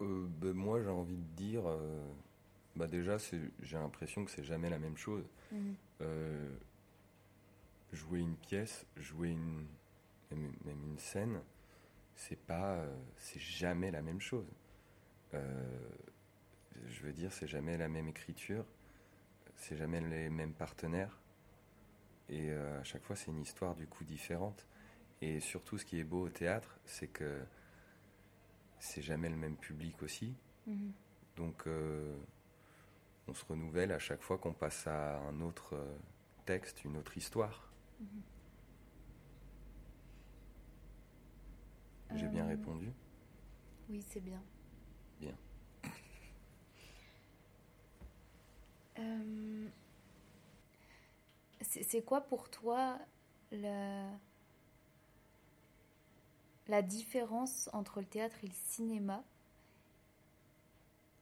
[0.00, 2.04] Euh, ben, Moi, j'ai envie de dire, euh,
[2.76, 5.24] bah déjà, j'ai l'impression que c'est jamais la même chose.
[6.00, 6.48] Euh,
[7.92, 9.66] jouer une pièce, jouer une,
[10.30, 11.40] même, une scène,
[12.16, 12.84] c'est pas,
[13.16, 14.46] c'est jamais la même chose.
[16.88, 18.64] Je veux dire, c'est jamais la même écriture,
[19.56, 21.20] c'est jamais les mêmes partenaires.
[22.28, 24.66] Et à chaque fois, c'est une histoire du coup différente.
[25.20, 27.40] Et surtout, ce qui est beau au théâtre, c'est que
[28.78, 30.34] c'est jamais le même public aussi.
[30.66, 30.92] Mhm.
[31.36, 32.14] Donc, euh,
[33.26, 35.96] on se renouvelle à chaque fois qu'on passe à un autre euh,
[36.44, 37.72] texte, une autre histoire.
[38.00, 38.22] Mhm.
[42.16, 42.92] J'ai bien euh, répondu?
[43.88, 44.42] Oui, c'est bien.
[45.20, 45.34] Bien.
[51.60, 52.98] c'est quoi pour toi
[56.68, 59.24] la différence entre le théâtre et le cinéma?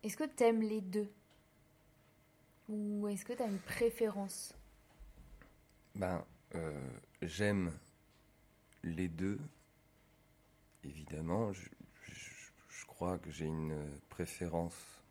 [0.02, 1.12] Est-ce que tu aimes les deux?
[2.68, 4.54] Ou est-ce que tu as une préférence?
[5.94, 6.24] Ben,
[6.54, 6.90] euh,
[7.20, 7.72] j'aime
[8.82, 9.38] les deux.
[10.84, 11.68] Évidemment, je,
[12.86, 13.76] crois que j'ai une
[14.08, 15.02] préférence.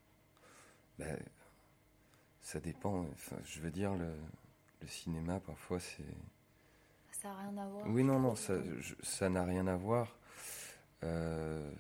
[1.00, 1.18] Ben,
[2.42, 3.06] ça dépend.
[3.14, 4.14] Enfin, je veux dire, le,
[4.82, 6.04] le cinéma, parfois, c'est.
[7.12, 7.88] Ça n'a rien à voir.
[7.88, 10.16] Oui, non, non, ça n'a rien à voir.
[11.04, 11.72] Euh,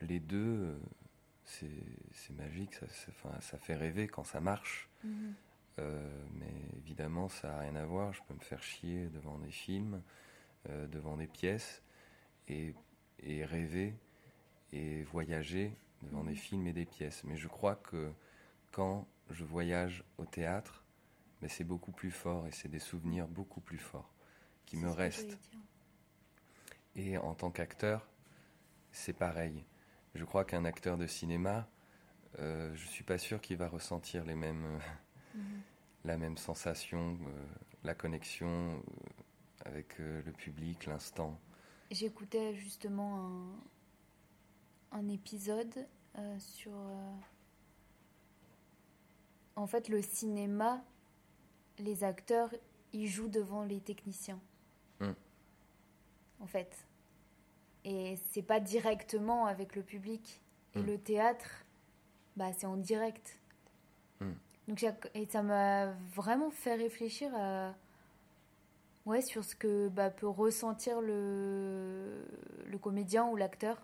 [0.00, 0.78] les deux,
[1.44, 2.86] c'est magique, ça,
[3.40, 4.88] ça, fait rêver quand ça marche.
[5.04, 5.34] Mhm.
[5.78, 8.12] Euh, mais évidemment, ça n'a rien à voir.
[8.12, 10.02] Je peux me faire chier devant des films,
[10.68, 11.82] euh, devant des pièces,
[12.48, 12.74] et,
[13.20, 13.94] et, rêver
[14.72, 17.22] et voyager devant des films et des pièces.
[17.24, 18.12] Mais je crois que
[18.70, 20.84] quand je voyage au théâtre,
[21.40, 24.12] mais c'est beaucoup plus fort et c'est des souvenirs beaucoup plus forts
[24.66, 25.38] qui me restent.
[26.94, 28.08] Et en tant qu'acteur,
[28.90, 29.64] c'est pareil.
[30.14, 31.68] Je crois qu'un acteur de cinéma,
[32.38, 35.62] euh, je suis pas sûr qu'il va ressentir les mêmes, euh, mhm.
[36.04, 37.44] la même sensation, euh,
[37.82, 38.82] la connexion
[39.64, 41.38] avec le public, l'instant.
[41.90, 43.58] J'écoutais justement un,
[44.92, 45.86] un épisode
[46.38, 46.72] sur.
[49.56, 50.82] en fait, le cinéma,
[51.78, 52.50] les acteurs,
[52.92, 54.40] ils jouent devant les techniciens.
[55.00, 55.14] Hum.
[56.40, 56.86] En fait.
[57.84, 60.40] Et c'est pas directement avec le public.
[60.74, 60.86] Et hmm.
[60.86, 61.64] le théâtre,
[62.36, 63.40] bah, c'est en direct.
[64.20, 64.32] Hmm.
[64.68, 67.74] Donc, et ça m'a vraiment fait réfléchir à,
[69.06, 72.24] ouais, sur ce que bah, peut ressentir le,
[72.66, 73.82] le comédien ou l'acteur.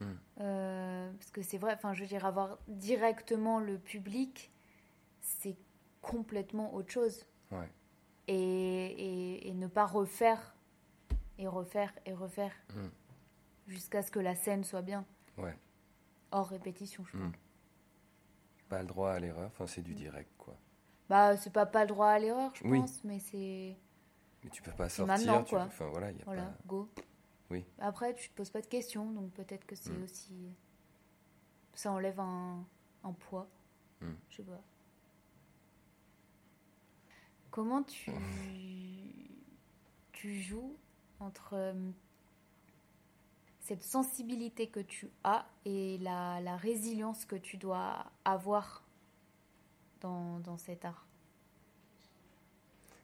[0.00, 0.14] Hmm.
[0.40, 4.50] Euh, parce que c'est vrai, enfin, je veux dire, avoir directement le public,
[5.20, 5.56] c'est
[6.00, 7.26] complètement autre chose.
[7.50, 7.68] Ouais.
[8.28, 10.54] Et, et, et, ne pas refaire,
[11.38, 12.52] et refaire, et refaire
[13.66, 15.04] jusqu'à ce que la scène soit bien.
[15.36, 15.56] Ouais.
[16.32, 17.16] Hors répétition, je.
[17.16, 17.32] Hmm.
[18.68, 20.54] Pas le droit à l'erreur, enfin c'est du direct quoi.
[21.08, 23.76] Bah c'est pas pas le droit à l'erreur, je pense, mais c'est.
[24.44, 25.06] Mais tu peux pas sortir.
[25.06, 25.62] Maintenant quoi.
[25.62, 26.88] Enfin voilà, y a voilà, go.
[27.50, 27.64] Oui.
[27.78, 30.04] Après tu te poses pas de questions, donc peut-être que c'est hmm.
[30.04, 30.54] aussi.
[31.74, 32.64] Ça enlève un,
[33.04, 33.48] un poids.
[34.00, 34.14] Hmm.
[34.28, 34.60] Je sais pas.
[37.50, 38.12] Comment tu
[40.12, 40.76] tu joues
[41.18, 41.90] entre euh,
[43.60, 48.84] cette sensibilité que tu as et la, la résilience que tu dois avoir
[50.00, 51.06] dans, dans cet art?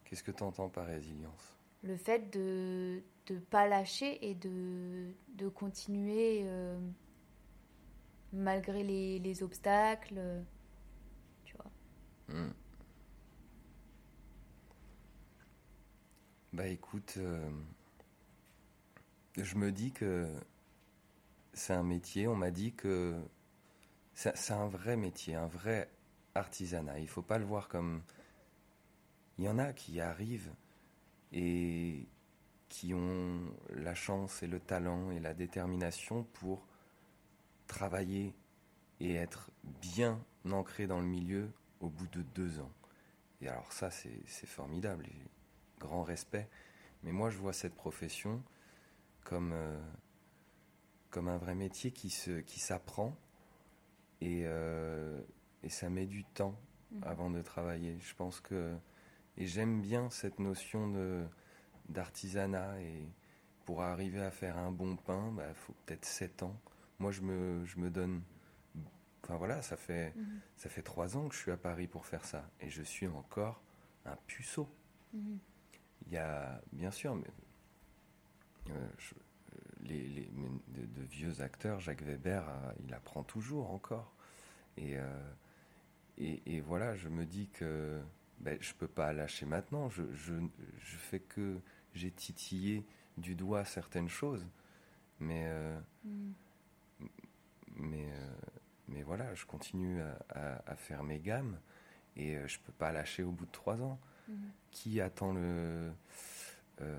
[0.05, 1.56] Qu'est-ce que tu entends par résilience?
[1.87, 5.14] Le fait de ne pas lâcher et de,
[5.55, 6.78] continuer euh,
[8.32, 10.20] malgré les, les, obstacles.
[11.45, 11.57] Tu.
[12.28, 12.51] Hmm.
[16.53, 17.51] Bah écoute, euh,
[19.37, 20.26] je me dis que
[21.53, 23.14] c'est un métier, on m'a dit que
[24.14, 25.91] c'est un vrai métier, un vrai
[26.34, 26.99] artisanat.
[26.99, 28.03] Il faut pas le voir comme...
[29.39, 30.51] Il y en a qui arrivent
[31.33, 32.07] et
[32.68, 36.66] qui ont la chance et le talent et la détermination pour
[37.66, 38.35] travailler
[39.01, 39.51] et être
[39.81, 41.51] bien ancré dans le milieu
[41.81, 42.72] au bout de deux ans.
[43.41, 45.07] Et alors ça, c'est formidable,
[45.79, 46.49] grand respect.
[47.03, 48.43] Mais moi, je vois cette profession
[49.24, 49.53] comme...
[49.53, 49.79] Euh,
[51.16, 53.16] comme un vrai métier qui se qui s'apprend
[54.20, 55.18] et, euh,
[55.62, 56.55] et ça met du temps
[56.91, 57.05] mhm.
[57.05, 57.97] avant de travailler.
[58.01, 58.77] Je pense que
[59.37, 61.24] et j'aime bien cette notion de
[61.89, 63.07] d'artisanat et
[63.64, 66.59] pour arriver à faire un bon pain, il bah, faut peut-être 7 ans.
[66.99, 68.22] Moi, je me, je me donne.
[69.22, 70.41] Enfin voilà, ça fait, mhm.
[70.57, 72.49] ça fait 3 ans que je suis à Paris pour faire ça.
[72.61, 73.61] Et je suis encore
[74.05, 74.68] un puceau.
[75.12, 75.39] Mhm.
[76.07, 77.30] Il y a, bien sûr, mais,
[78.70, 79.14] euh, je-
[79.82, 80.30] les, les-
[80.68, 84.12] de, de vieux acteurs, Jacques Weber, euh, il apprend toujours encore.
[84.76, 85.32] Et, euh,
[86.18, 88.01] et, et voilà, je me dis que
[88.41, 89.89] ben, je peux pas lâcher maintenant.
[89.91, 90.34] Je, je,
[90.78, 91.59] je fais que
[91.95, 92.84] j'ai titillé
[93.16, 94.47] du doigt certaines choses,
[95.20, 96.32] mais euh, Mm.
[97.76, 98.34] mais, euh,
[98.89, 101.59] mais voilà, je continue à, à- à faire mes gammes
[102.16, 103.99] et euh, je peux pas lâcher au bout de trois ans.
[104.28, 104.51] Mhm.
[104.70, 105.93] Qui attend le,
[106.80, 106.99] euh,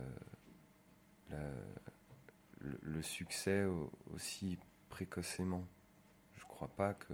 [2.59, 4.57] le, le succès au- aussi
[4.89, 5.65] précocement?
[6.37, 7.13] Je crois pas que.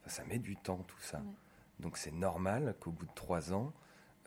[0.00, 1.18] enfin, ça met du temps tout ça.
[1.20, 1.24] Ouais.
[1.80, 3.72] Donc c'est normal qu'au bout de trois ans,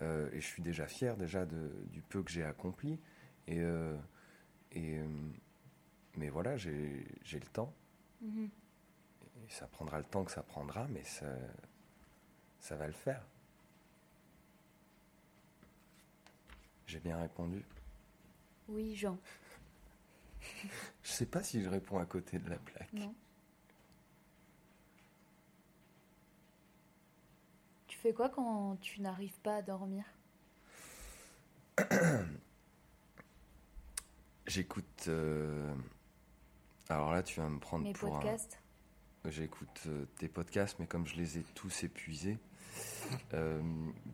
[0.02, 3.00] euh, et je suis déjà fier déjà de, du peu que j'ai accompli,
[3.48, 3.96] et, euh,
[4.72, 5.08] et, euh,
[6.18, 7.74] mais voilà, j'ai le temps.
[8.22, 8.50] Mhm.
[9.46, 11.28] Et ça prendra le temps que ça prendra, mais ça,
[12.60, 13.24] ça va le faire.
[16.88, 17.64] J'ai bien répondu.
[18.68, 19.18] Oui, Jean.
[21.04, 22.94] Je sais pas si je réponds à côté de la plaque.
[22.94, 23.14] Non.
[28.04, 30.04] Fais quoi quand tu n'arrives pas à dormir
[34.46, 35.06] J'écoute.
[35.08, 35.74] euh,
[36.90, 38.20] Alors là, tu vas me prendre Mes pour un.
[38.20, 38.60] podcasts
[39.26, 42.38] J'écoute euh, tes podcasts, mais comme je les ai tous épuisés,
[43.34, 43.62] euh,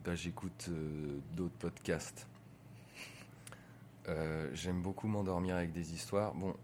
[0.04, 0.70] bah, j'écoute
[1.34, 2.28] d'autres podcasts.
[4.52, 6.34] J'aime beaucoup m'endormir avec des histoires.
[6.34, 6.54] Bon,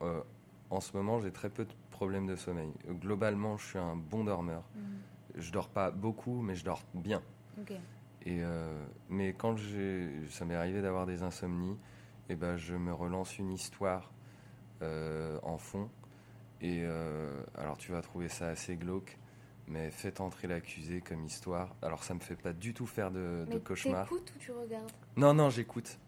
[0.71, 2.73] en ce moment, j'ai très peu de problèmes de sommeil.
[2.89, 4.63] Globalement, je suis un bon dormeur.
[4.75, 5.01] Mhm.
[5.37, 7.23] Je dors pas beaucoup, mais je dors bien.
[8.25, 9.57] Et euh, mais quand
[10.31, 11.79] ça m'est arrivé d'avoir des insomnies,
[12.29, 14.11] et ben je me relance une histoire
[14.83, 15.89] euh, en fond.
[16.61, 19.19] Et euh, alors tu vas trouver ça assez glauque,
[19.69, 21.75] mais faites entrer l'accusé comme histoire.
[21.83, 24.09] Alors ça me fait pas du tout faire de, de Mais cauchemar.
[24.09, 24.91] t'écoutes ou tu regardes?
[25.17, 25.99] Non non j'écoute.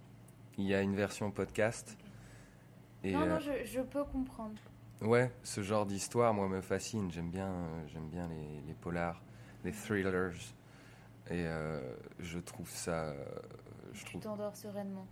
[0.57, 1.97] Il y a une version podcast.
[3.05, 4.59] Et Non, non, je, je peux comprendre.
[5.03, 7.11] Ouais, ce genre d'histoire moi me fascine.
[7.11, 9.23] J'aime bien, euh, j'aime bien les, les polars,
[9.65, 10.33] les thrillers.
[11.31, 11.81] Et euh,
[12.21, 13.25] je trouve ça, euh,
[13.93, 15.07] je Tu trouve t'endors sereinement.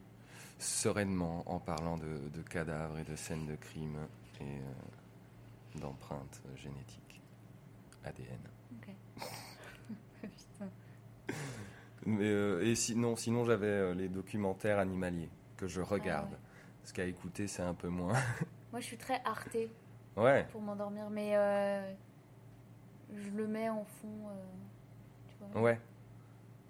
[0.59, 3.99] sereinement en parlant de, de cadavres et de scènes de crime
[4.41, 4.61] et
[5.78, 7.20] d'empreintes génétiques,
[8.05, 8.39] ADN.
[8.76, 8.95] Ok.
[10.22, 10.70] Putain.
[12.07, 16.30] Mais, euh, et sinon, sinon j'avais euh, les documentaires animaliers que je regarde.
[16.30, 16.39] ouais.
[16.84, 18.14] Ce qu'à écouter, c'est un peu moins.
[18.77, 19.70] Moi, je suis très artée
[20.18, 21.95] ouais, pour m'endormir, mais euh,
[23.11, 24.29] je le mets en fond.
[24.29, 24.35] euh,
[25.31, 25.81] tu vois ouais,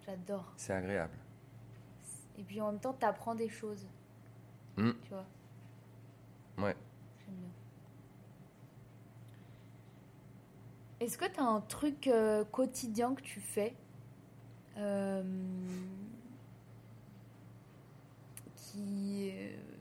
[0.06, 0.52] J'adore.
[0.56, 1.18] c'est agréable.
[2.38, 3.88] Et puis en même temps, t'apprends des choses.
[4.76, 4.92] Mm.
[5.02, 5.24] Tu vois
[6.58, 6.76] Ouais.
[7.26, 7.50] J'aime bien.
[11.00, 13.74] Est-ce que t'as un truc euh, quotidien que tu fais
[18.54, 19.32] qui,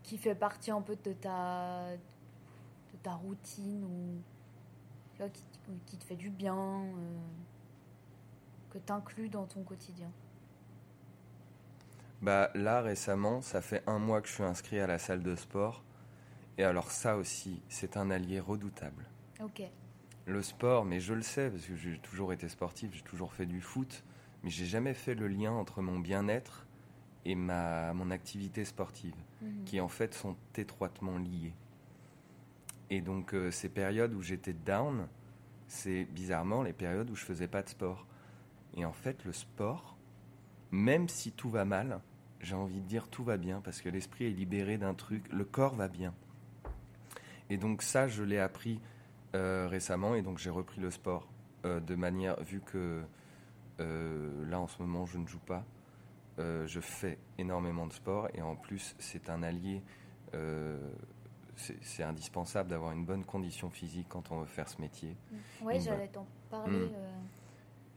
[0.01, 1.89] qui fait partie un peu de ta,
[3.05, 4.19] ta routine ou
[5.13, 7.17] tu vois, qui, te fait du bien, euh,
[8.71, 10.11] que t'inclus dans ton quotidien?
[12.23, 15.35] Bah là récemment, ça fait un mois que je suis inscrit à la salle de
[15.35, 15.83] sport.
[16.57, 19.05] Et alors ça aussi, c'est un allié redoutable.
[19.39, 19.61] Ok.
[20.25, 23.45] Le sport, mais je le sais parce que j'ai toujours été sportif, j'ai toujours fait
[23.45, 24.03] du foot,
[24.41, 26.65] mais j'ai jamais fait le lien entre mon bien-être
[27.23, 29.65] et ma mon activité sportive, Mhm.
[29.65, 31.53] qui en fait sont étroitement liées.
[32.89, 35.07] Et donc euh, ces périodes où j'étais down,
[35.67, 38.05] c'est bizarrement les périodes où je faisais pas de sport.
[38.75, 39.97] Et en fait, le sport,
[40.71, 42.01] même si tout va mal,
[42.41, 45.45] j'ai envie de dire tout va bien parce que l'esprit est libéré d'un truc, le
[45.45, 46.13] corps va bien.
[47.49, 48.79] Et donc ça, je l'ai appris
[49.35, 51.27] euh, récemment et donc j'ai repris le sport
[51.65, 53.01] euh, de manière, vu que
[53.79, 55.65] là en ce moment je ne joue pas,
[56.37, 59.81] je fais énormément de sport et en plus c'est un allié,
[61.55, 65.15] c'est indispensable d'avoir une bonne condition physique quand on veut faire ce métier,
[65.61, 66.77] Une j'allais t'en parler.
[66.77, 66.91] Mm.
[66.95, 67.11] euh,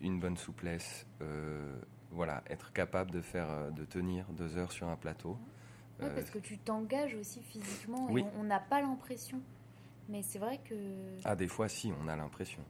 [0.00, 1.76] une bonne souplesse, euh,
[2.12, 5.36] voilà, être capable de faire, euh, de tenir deux heures sur un plateau.
[6.00, 8.20] Euh, parce que tu t'engages aussi physiquement Oui.
[8.22, 9.40] et on- n'a pas l'impression.
[10.08, 10.74] Mais c'est vrai que.
[11.24, 12.62] ah, des fois, si, on a l'impression.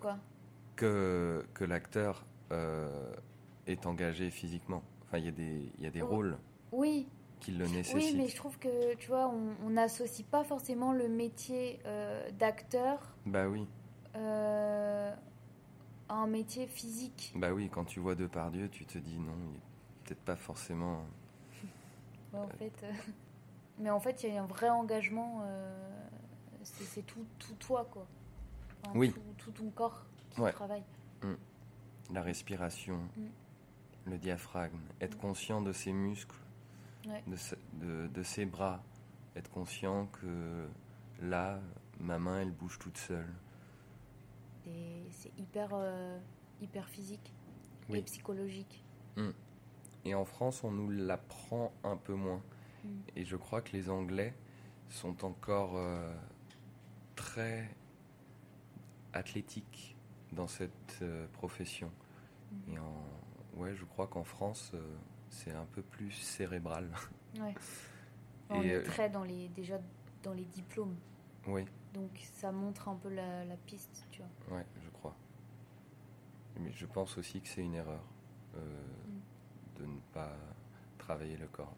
[0.00, 0.18] Quoi?
[0.76, 2.24] que, que l'acteur
[3.66, 4.82] est engagé physiquement.
[5.06, 6.06] Enfin, il y a des, y a des Oh.
[6.08, 6.36] rôles
[6.72, 7.08] Oui,
[7.40, 8.16] qui le oui, nécessitent.
[8.16, 9.28] mais je trouve que, tu vois,
[9.64, 13.66] on n'associe pas forcément le métier euh, d'acteur Bah oui,
[14.16, 15.14] euh,
[16.08, 17.32] à un métier physique.
[17.36, 19.60] bah oui, quand tu vois Depardieu, tu te dis non, il est
[20.04, 21.04] peut-être pas forcément.
[22.32, 22.92] Ouais, en fait, euh,
[23.78, 25.40] Mais en fait, il y a un vrai engagement.
[25.44, 25.90] euh,
[26.62, 28.06] c'est tout, tout toi, quoi.
[28.82, 29.12] Enfin, Oui.
[29.12, 30.52] Tout, tout ton corps qui Ouais.
[30.52, 30.82] travaille.
[32.12, 33.26] La respiration, Mm.
[34.06, 35.20] le diaphragme, être Mm.
[35.20, 36.34] conscient de ses muscles,
[37.08, 37.22] Ouais.
[37.26, 37.36] de,
[37.84, 38.82] de- de ses bras,
[39.36, 40.66] être conscient que
[41.22, 41.60] là,
[42.00, 43.32] ma main, elle bouge toute seule.
[44.66, 46.18] Et c'est hyper, euh,
[46.60, 47.32] hyper physique
[47.88, 47.98] Oui.
[47.98, 48.84] et psychologique.
[50.04, 52.40] Et en France, on nous l'apprend un peu moins.
[52.84, 52.88] Mm.
[53.16, 54.32] Et je crois que les Anglais
[54.88, 56.14] sont encore euh,
[57.16, 57.68] très
[59.12, 59.96] athlétiques
[60.32, 61.90] dans cette euh, profession.
[62.52, 62.74] Mhm.
[62.74, 63.02] Et en,
[63.56, 64.96] ouais, je crois qu'en France, euh,
[65.30, 66.90] c'est un peu plus cérébral.
[67.40, 67.54] Ouais.
[68.50, 69.78] On Et, est euh, très dans les, déjà
[70.22, 70.96] dans les diplômes.
[71.46, 74.56] oui, Donc ça montre un peu la, la piste, tu vois.
[74.56, 75.14] ouais, je crois.
[76.60, 78.02] Mais je pense aussi que c'est une erreur
[78.56, 78.60] euh,
[79.76, 80.36] de ne pas
[80.98, 81.74] travailler le corps.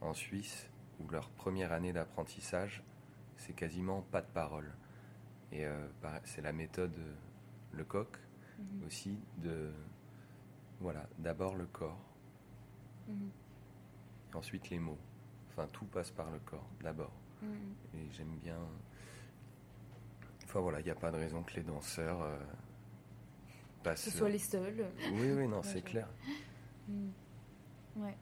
[0.00, 0.68] En Suisse,
[1.00, 2.82] où leur première année d'apprentissage,
[3.36, 4.72] c'est quasiment pas de parole.
[5.52, 5.88] Et euh,
[6.24, 6.96] c'est la méthode
[7.72, 8.18] Lecoq
[8.58, 8.84] Mhm.
[8.86, 9.72] aussi de
[10.80, 11.98] voilà d'abord le corps,
[13.10, 13.30] Mhm.
[14.34, 14.98] ensuite les mots.
[15.50, 17.12] Enfin, tout passe par le corps d'abord.
[17.42, 17.74] Mhm.
[17.94, 18.58] Et j'aime bien.
[20.44, 22.38] Enfin voilà, il n'y a pas de raison que les danseurs euh,
[23.82, 24.04] passent.
[24.04, 24.86] Ce soit les seuls.
[25.12, 26.08] Oui, oui, non, c'est clair.
[26.88, 27.12] Mhm.
[27.96, 28.16] Ouais.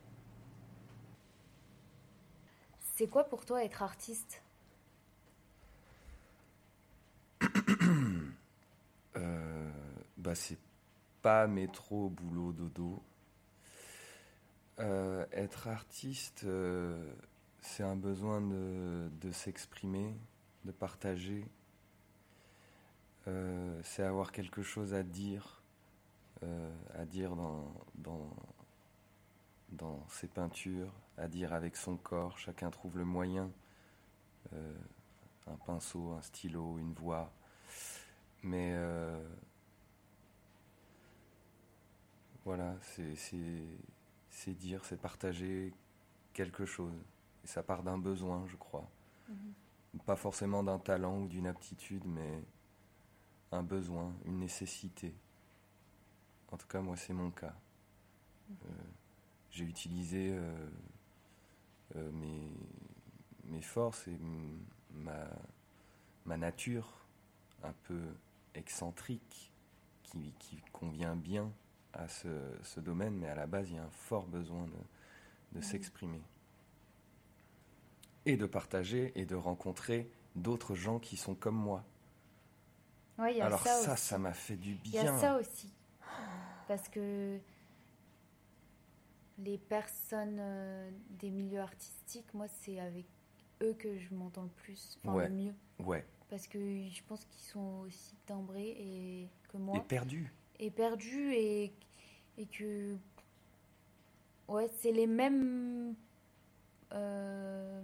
[2.81, 4.43] C'est quoi pour toi être artiste?
[9.17, 9.71] Euh,
[10.17, 10.59] bah, c'est
[11.23, 13.03] pas métro, boulot, dodo.
[14.81, 17.13] Euh, être artiste, euh,
[17.61, 20.15] c'est un besoin de, de s'exprimer,
[20.65, 21.45] de partager.
[23.27, 25.63] Euh, c'est avoir quelque chose à dire,
[26.95, 28.31] à dire dans, dans,
[29.71, 32.39] dans ses peintures, à dire avec son corps.
[32.39, 33.51] Chacun trouve le moyen.
[34.53, 37.33] Un pinceau, un stylo, une voix.
[38.43, 38.73] Mais
[42.45, 43.17] voilà, c'est-
[44.39, 45.73] c'est dire, c'est partager
[46.33, 46.95] quelque chose.
[47.43, 48.89] Et ça part d'un besoin, je crois.
[50.07, 52.43] Pas forcément d'un talent ou d'une aptitude, mais
[53.51, 55.13] un besoin, une nécessité.
[56.53, 57.55] En tout cas, moi, c'est mon cas.
[58.51, 58.69] Euh,
[59.51, 60.71] J'ai utilisé euh,
[61.97, 62.53] euh, mes,
[63.45, 64.19] mes forces et
[64.93, 65.29] ma,
[66.27, 66.89] ma nature
[67.65, 68.01] un peu
[68.55, 69.51] excentrique
[70.05, 71.51] qui, qui convient bien
[71.93, 72.29] à ce,
[72.63, 76.21] ce domaine, mais à la base, il y a un fort besoin de, de s'exprimer.
[78.27, 81.85] Et de partager et de rencontrer d'autres gens qui sont comme moi.
[83.19, 85.19] Ouais, il y a Alors ça, ça, m'a fait du Il y a bien.
[85.19, 85.73] ça aussi.
[86.69, 87.39] Parce que
[89.39, 93.07] les personnes euh, des milieux artistiques, moi, c'est avec
[93.63, 95.29] eux que je m'entends le plus, enfin Ouais.
[95.29, 95.55] le mieux.
[95.79, 96.59] Ouais, Parce que
[96.89, 99.77] je pense qu'ils sont aussi timbrés et que moi.
[99.79, 101.73] Et, perdus et,
[102.37, 102.97] et que.
[104.49, 105.95] Ouais, c'est les mêmes.
[106.93, 107.83] euh,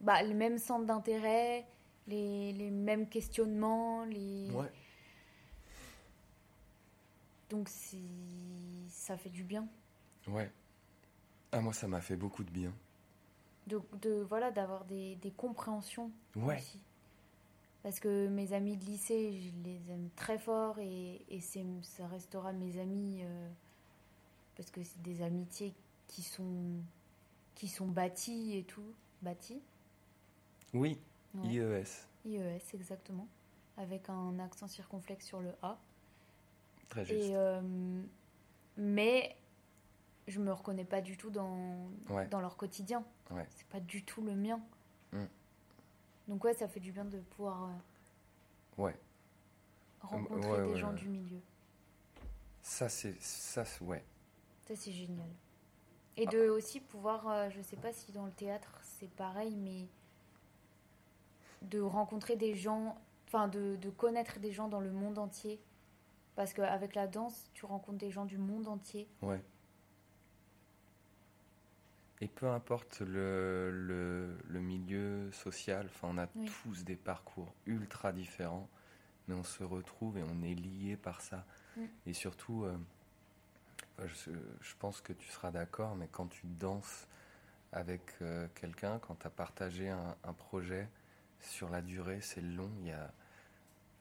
[0.00, 1.66] bah, les mêmes centres d'intérêt,
[2.06, 4.50] les, les mêmes questionnements, les.
[4.50, 4.70] Ouais.
[7.50, 7.68] Donc
[8.88, 9.68] ça fait du bien.
[10.26, 10.50] Ouais.
[11.52, 12.72] Ah, moi, ça m'a fait beaucoup de bien.
[13.68, 16.56] De, de- voilà, d'avoir des, des compréhensions Ouais.
[16.56, 16.80] aussi.
[17.86, 21.24] Parce que mes amis de lycée, je les aime très fort et,
[21.82, 23.48] ça restera mes amis euh,
[24.56, 25.72] parce que c'est des amitiés
[26.08, 26.80] qui sont,
[27.54, 28.92] qui sont bâties et tout.
[29.22, 29.62] Bâties
[30.74, 30.98] Oui,
[31.36, 31.82] E Ouais.
[31.84, 31.84] IES.
[32.24, 33.28] IES, exactement.
[33.76, 35.78] Avec un accent circonflexe sur le A.
[36.88, 37.22] Très juste.
[37.22, 37.62] Et, euh,
[38.76, 39.36] mais
[40.26, 42.26] je me reconnais pas du tout dans, Ouais.
[42.26, 43.04] dans leur quotidien.
[43.30, 43.46] Ouais.
[43.50, 44.60] C'est pas du tout le mien.
[45.12, 45.26] Mm.
[46.28, 48.98] Donc ouais, ça fait du bien de pouvoir euh, Ouais.
[50.00, 51.40] rencontrer ouais, des ouais, gens du milieu.
[52.62, 53.20] Ça, c'est.
[53.22, 54.04] Ça, ouais.
[54.66, 55.28] Ça c'est génial.
[56.16, 56.30] Et Ah.
[56.30, 59.86] de aussi pouvoir, euh, je sais pas si dans le théâtre c'est pareil, mais
[61.62, 62.98] de rencontrer des gens,
[63.28, 65.60] enfin de, de connaître des gens dans le monde entier.
[66.34, 69.08] Parce qu'avec la danse, tu rencontres des gens du monde entier.
[69.22, 69.40] Ouais.
[72.22, 76.50] Et peu importe le, le, le milieu social, enfin, on a Oui.
[76.62, 78.68] tous des parcours ultra différents,
[79.28, 81.44] mais on se retrouve et on est liés par ça.
[82.06, 82.74] Et surtout, euh,
[83.98, 84.30] je,
[84.62, 87.06] je pense que tu seras d'accord, mais quand tu danses
[87.72, 90.88] avec euh, quelqu'un, quand tu as partagé un, un projet
[91.40, 93.12] sur la durée, c'est long, il y a,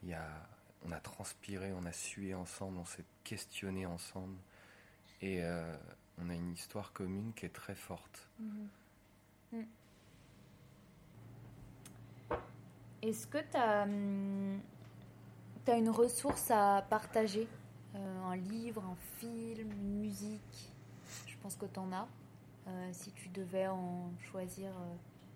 [0.04, 0.26] y a,
[0.86, 4.38] on a transpiré, on a sué ensemble, on s'est questionné ensemble.
[5.22, 5.76] Et euh,
[6.22, 8.30] on a une histoire commune qui est très forte.
[8.40, 9.62] Mm.
[13.02, 13.86] Est-ce que tu as,
[15.78, 17.48] une ressource à partager?
[17.96, 20.72] Euh, un livre, un film, une musique?
[21.28, 22.08] Je pense que tu en as.
[22.68, 24.96] Euh, si tu devais en choisir euh,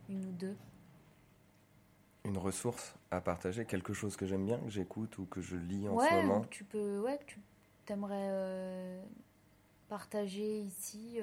[0.10, 0.56] une ou deux.
[2.26, 5.88] Une ressource à partager, quelque chose que j'aime bien, que j'écoute ou que je lis
[5.88, 6.46] en ouais, ce moment.
[6.50, 7.40] tu peux, ouais, tu
[7.88, 9.00] aimerais
[9.90, 11.20] partager ici.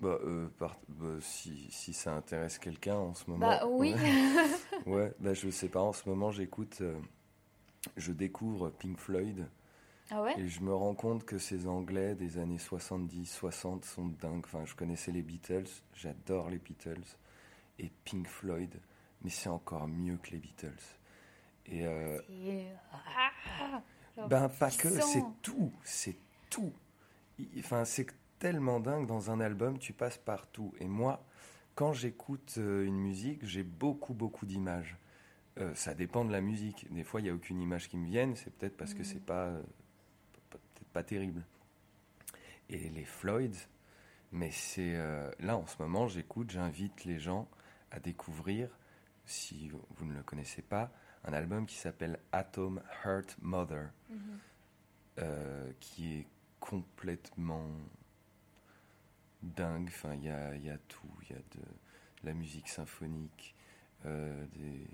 [0.00, 0.18] Bah,
[0.58, 0.76] bah,
[1.20, 3.46] si, si, ça intéresse quelqu'un en ce moment.
[3.46, 3.94] Bah oui.
[4.86, 5.80] ouais, bah, je sais pas.
[5.80, 6.82] En ce moment, j'écoute,
[7.96, 9.46] je découvre Pink Floyd.
[10.10, 10.38] Ah ouais?
[10.38, 14.44] Et je me rends compte que ces Anglais des années 70, 60 sont dingues.
[14.44, 17.16] Enfin, je connaissais les Beatles, j'adore les Beatles.
[17.78, 18.74] Et Pink Floyd,
[19.22, 20.68] mais c'est encore mieux que les Beatles.
[21.66, 22.18] Et euh,
[23.16, 23.82] ah,
[24.28, 26.16] ben pas que, c'est tout, c'est
[26.52, 26.72] tout.
[27.58, 28.06] Enfin, c'est
[28.38, 30.74] tellement dingue dans un album, tu passes partout.
[30.78, 31.24] Et moi,
[31.74, 34.96] quand j'écoute euh, une musique, j'ai beaucoup, beaucoup d'images.
[35.58, 36.86] Euh, ça dépend de la musique.
[36.92, 38.36] Des fois, il n'y a aucune image qui me vienne.
[38.36, 39.04] C'est peut-être parce que Mhm.
[39.04, 39.50] c'est pas,
[40.50, 41.42] peut-être pas terrible.
[42.68, 43.54] Et les Floyd,
[44.30, 47.48] mais c'est euh, là en ce moment, j'écoute, j'invite les gens
[47.90, 48.68] à découvrir,
[49.26, 50.90] si vous ne le connaissez pas,
[51.24, 54.18] un album qui s'appelle Atom Heart Mother, Mhm.
[55.18, 56.26] euh, qui est
[56.62, 57.66] complètement
[59.42, 59.88] dingue.
[59.88, 61.08] Enfin, il y a, il y a tout.
[61.28, 61.64] Il y a de,
[62.24, 63.54] la musique symphonique,
[64.06, 64.86] euh, des,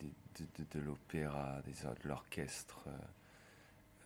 [0.00, 2.84] des- de, de- de l'opéra, des, de l'orchestre.
[2.86, 2.90] euh,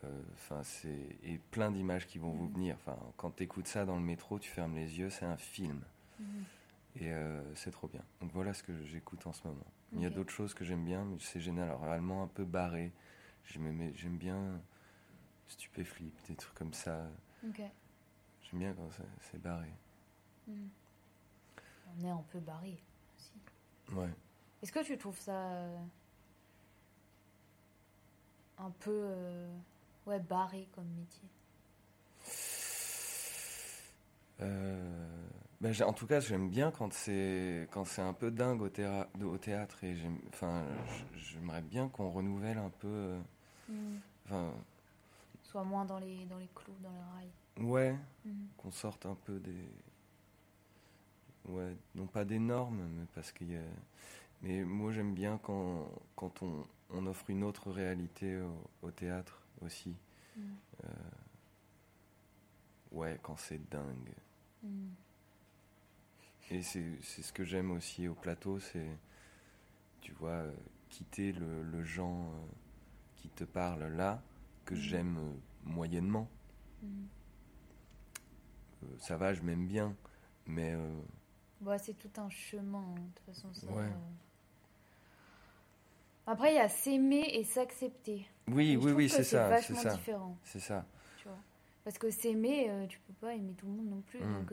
[0.05, 2.53] euh, Enfin, c'est et plein d'images qui vont vous Mhm.
[2.55, 2.77] venir.
[2.77, 5.81] Enfin, quand tu écoutes ça dans le métro, tu fermes les yeux, c'est un film.
[6.21, 6.45] Mhm.
[7.01, 8.03] Et euh, c'est trop bien.
[8.21, 9.67] Donc voilà ce que j'écoute en ce moment.
[9.95, 12.93] Il y a d'autres choses que j'aime bien, mais c'est généralement un peu barré.
[13.45, 14.61] J'aime bien
[15.53, 17.07] Stupéflip, des trucs comme ça.
[17.43, 19.69] J'aime bien quand c'est- barré.
[20.47, 20.69] Mhm.
[22.01, 22.79] On est un peu barré
[23.17, 23.95] aussi.
[23.97, 24.09] Ouais.
[24.63, 25.79] Est-ce que tu trouves ça euh,
[28.59, 29.55] un peu euh,
[30.07, 31.29] ouais, barré comme métier?
[34.41, 35.27] Euh,
[35.61, 38.71] ben, en tout cas, j'aime bien quand c'est quand c'est un peu dingue au,
[39.25, 39.97] au théâtre et
[41.15, 43.17] j'aimerais bien qu'on renouvelle un peu.
[44.25, 44.53] Enfin,
[45.53, 47.31] Soit moins dans les, dans les clous, dans les rails.
[47.59, 48.49] ouais, Mhm.
[48.57, 49.69] qu'on sorte un peu des,
[51.49, 53.63] ouais, non pas des normes, mais parce qu'il y a,
[54.43, 59.41] mais moi j'aime bien quand quand on, on offre une autre réalité au, au théâtre
[59.63, 59.95] aussi.
[60.37, 60.57] Mhm.
[62.93, 64.13] Ouais, quand c'est dingue.
[64.63, 64.97] Mhm.
[66.51, 68.91] Et c'est ce que j'aime aussi au plateau, c'est,
[70.01, 70.53] tu vois, euh,
[70.91, 72.47] quitter le, le gens euh,
[73.17, 74.23] qui te parle là,
[74.65, 75.33] que j'aime euh,
[75.71, 76.29] moyennement.
[76.83, 77.07] Mhm.
[78.85, 79.95] Euh, ça va, je m'aime bien,
[80.47, 81.01] mais euh,
[81.63, 83.53] Ouais, c'est tout un chemin, hein, de toute façon.
[83.55, 83.83] Ça, Ouais.
[83.85, 83.91] euh.
[86.27, 88.27] Après, il y a s'aimer et s'accepter.
[88.49, 90.85] oui, Et oui, oui, c'est ça, c'est ça, différent, c'est ça.
[91.19, 91.39] tu vois.
[91.85, 94.21] Parce que s'aimer, tu peux pas aimer tout le monde non plus.
[94.21, 94.33] Mm.
[94.47, 94.53] Donc,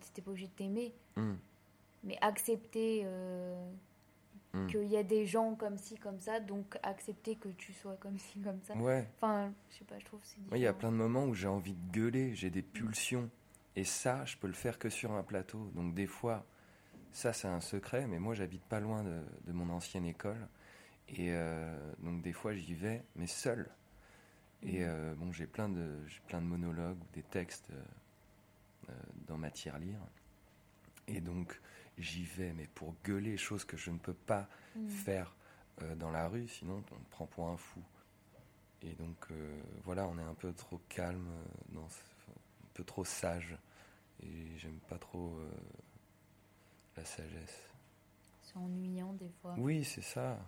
[0.00, 0.94] tu t'es pas obligé de t'aimer.
[1.16, 1.38] Hum,
[2.04, 3.06] Mais accepter
[4.54, 4.68] hum.
[4.68, 8.18] qu'il y a des gens comme ci, comme ça, donc accepter que tu sois comme
[8.18, 8.74] ci, comme ça.
[8.74, 11.34] Ouais, Enfin, je sais pas, je trouve c'est il y a plein de moments où
[11.34, 13.30] j'ai envie de gueuler, j'ai des pulsions,
[13.76, 15.70] et ça, je peux le faire que sur un plateau.
[15.74, 16.44] Donc des fois,
[17.12, 20.48] ça c'est un secret, mais moi j'habite pas loin de, de mon ancienne école,
[21.08, 23.68] et euh, donc des fois j'y vais, mais seul.
[24.62, 24.88] Et Mhm.
[24.88, 25.98] euh, bon, j'ai plein de
[26.28, 28.92] plein de monologues, des textes euh,
[29.26, 30.00] dans ma tirelire,
[31.08, 31.60] et donc
[31.98, 34.88] j'y vais, mais pour gueuler, chose que je ne peux pas Mm.
[34.88, 35.34] faire
[35.82, 37.82] euh, dans la rue, sinon on me prend pour un fou.
[38.82, 41.28] Et donc euh, voilà, on est un peu trop calme,
[41.74, 43.56] euh, un peu trop sage,
[44.22, 45.38] et j'aime pas trop
[46.96, 47.62] la sagesse.
[48.42, 49.54] C'est ennuyant des fois.
[49.58, 50.38] Oui, c'est ça.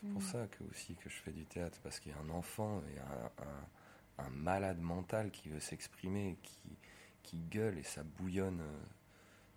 [0.00, 0.26] C'est pour Mm.
[0.26, 2.98] ça que aussi que je fais du théâtre, parce qu'il y a un enfant et
[2.98, 6.58] un, un- un malade mental qui veut s'exprimer, qui,
[7.22, 8.62] qui gueule et ça bouillonne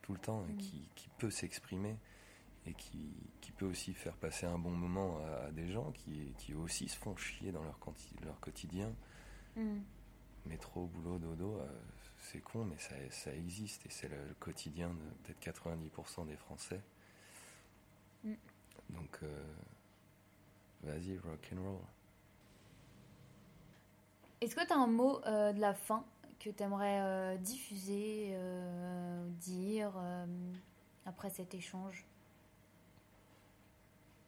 [0.08, 0.58] tout le temps, et Mm.
[0.58, 1.98] qui, qui peut s'exprimer
[2.66, 6.34] et qui, qui peut aussi faire passer un bon moment à, à des gens qui,
[6.38, 7.78] qui aussi se font chier dans leur,
[8.40, 8.94] quotidien.
[9.58, 9.80] Mm.
[10.46, 11.68] Métro, boulot, dodo, euh,
[12.20, 16.38] c'est con, mais ça, ça existe et c'est le, le quotidien de peut-être 90% des
[16.38, 16.82] Français.
[18.24, 18.34] Mm.
[18.92, 19.54] Donc, euh,
[20.84, 21.82] vas-y, rock and roll.
[24.40, 26.06] Est-ce que tu as un mot euh, de la fin?
[26.40, 30.26] Que tu aimerais diffuser, euh, dire euh,
[31.06, 32.06] après cet échange?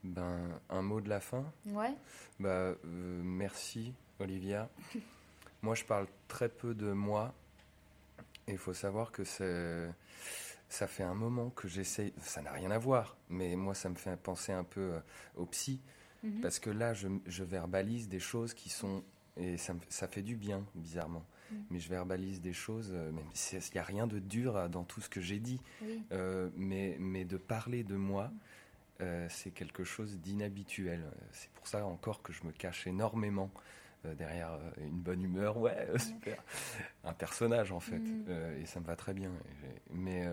[0.04, 1.52] Ben, un mot de la fin?
[1.66, 1.94] Ouais
[2.42, 4.70] euh, merci, Olivia.
[5.62, 7.34] moi, je parle très peu de moi.
[8.48, 9.90] Et il faut savoir que c'est,
[10.70, 12.14] ça fait un moment que j'essaye.
[12.22, 15.00] Ça n'a rien à voir, mais moi, ça me fait penser un peu euh,
[15.36, 15.82] au psy.
[16.24, 16.42] Mhm.
[16.42, 19.04] Parce que là, je, je verbalise des choses qui sont
[19.38, 21.24] Et ça, me- ça fait du bien, bizarrement.
[21.52, 21.56] Mm.
[21.72, 25.10] Mais je verbalise des choses, même s'il n'y a rien de dur dans tout ce
[25.10, 25.62] que j'ai dit.
[25.82, 26.02] Oui.
[26.12, 28.32] Euh, mais, mais de parler de moi,
[29.02, 31.04] euh, c'est quelque chose d'inhabituel.
[31.32, 33.52] C'est pour ça encore que je me cache énormément
[34.06, 35.58] euh, derrière une bonne humeur.
[35.58, 36.42] Ouais, super.
[37.04, 38.00] Un personnage, en fait.
[38.00, 38.60] Mm.
[38.62, 39.32] Et ça me va très bien.
[39.92, 40.28] Mais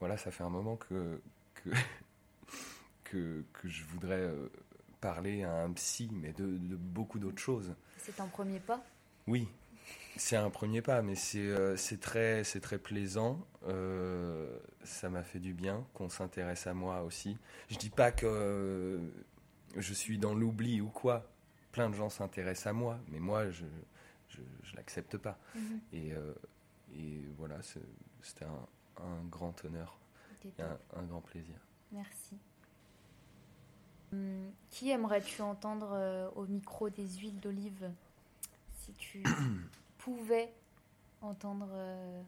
[0.00, 1.20] voilà, ça fait un moment que,
[1.54, 1.70] que,
[3.04, 4.30] que, que je voudrais
[5.00, 7.74] parler à un psy, mais de, de beaucoup d'autres choses.
[7.98, 8.82] C'est un premier pas?
[9.26, 9.48] Oui,
[10.16, 13.46] c'est un premier pas, mais c'est euh, très, très plaisant.
[13.68, 17.36] Euh, ça m'a fait du bien qu'on s'intéresse à moi aussi.
[17.68, 18.98] Je dis pas que euh,
[19.76, 21.26] je suis dans l'oubli ou quoi.
[21.72, 23.64] Plein de gens s'intéressent à moi, mais moi, je
[24.28, 25.38] je, je l'accepte pas.
[25.54, 25.80] Mhm.
[25.92, 26.12] Et,
[26.94, 27.80] et voilà, c'est-
[28.22, 28.66] c'était un,
[29.04, 29.98] un grand honneur
[30.44, 31.54] et un, un grand plaisir.
[31.92, 32.36] Merci.
[34.12, 37.90] Hum, qui aimerais-tu entendre euh, au micro des huiles d'olive
[38.74, 39.22] si tu
[40.06, 40.54] pouvais
[41.20, 42.22] entendre euh,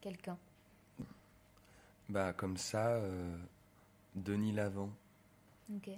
[0.00, 0.38] quelqu'un
[2.08, 3.36] Bah comme ça, euh,
[4.14, 4.88] Denis Lavant.
[5.70, 5.90] Ok.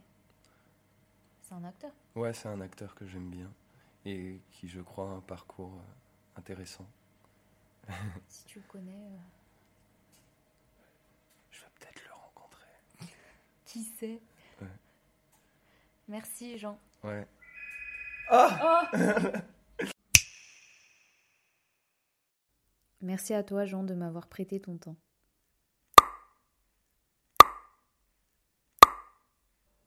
[1.43, 1.93] C'est un acteur.
[2.17, 3.53] Ouais, c'est un acteur que j'aime bien
[4.05, 6.87] et qui, je crois, a un parcours euh, intéressant.
[8.29, 8.91] Si tu le connais.
[8.93, 9.19] euh,
[11.53, 12.67] Je vais peut-être le rencontrer.
[13.65, 14.21] Qui sait?
[14.61, 14.67] Ouais.
[16.09, 16.81] Merci Jean.
[17.05, 17.29] Ouais.
[23.07, 24.97] Merci à toi Jean de m'avoir prêté ton temps.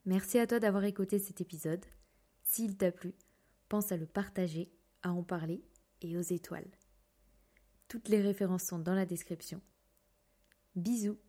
[0.05, 1.85] Merci à toi d'avoir écouté cet épisode.
[2.43, 3.13] S'il t'a plu,
[3.67, 4.71] pense à le partager,
[5.03, 5.61] à en parler
[6.01, 6.71] et aux étoiles.
[7.89, 9.61] Toutes les références sont dans la description.
[10.77, 11.19] Bisous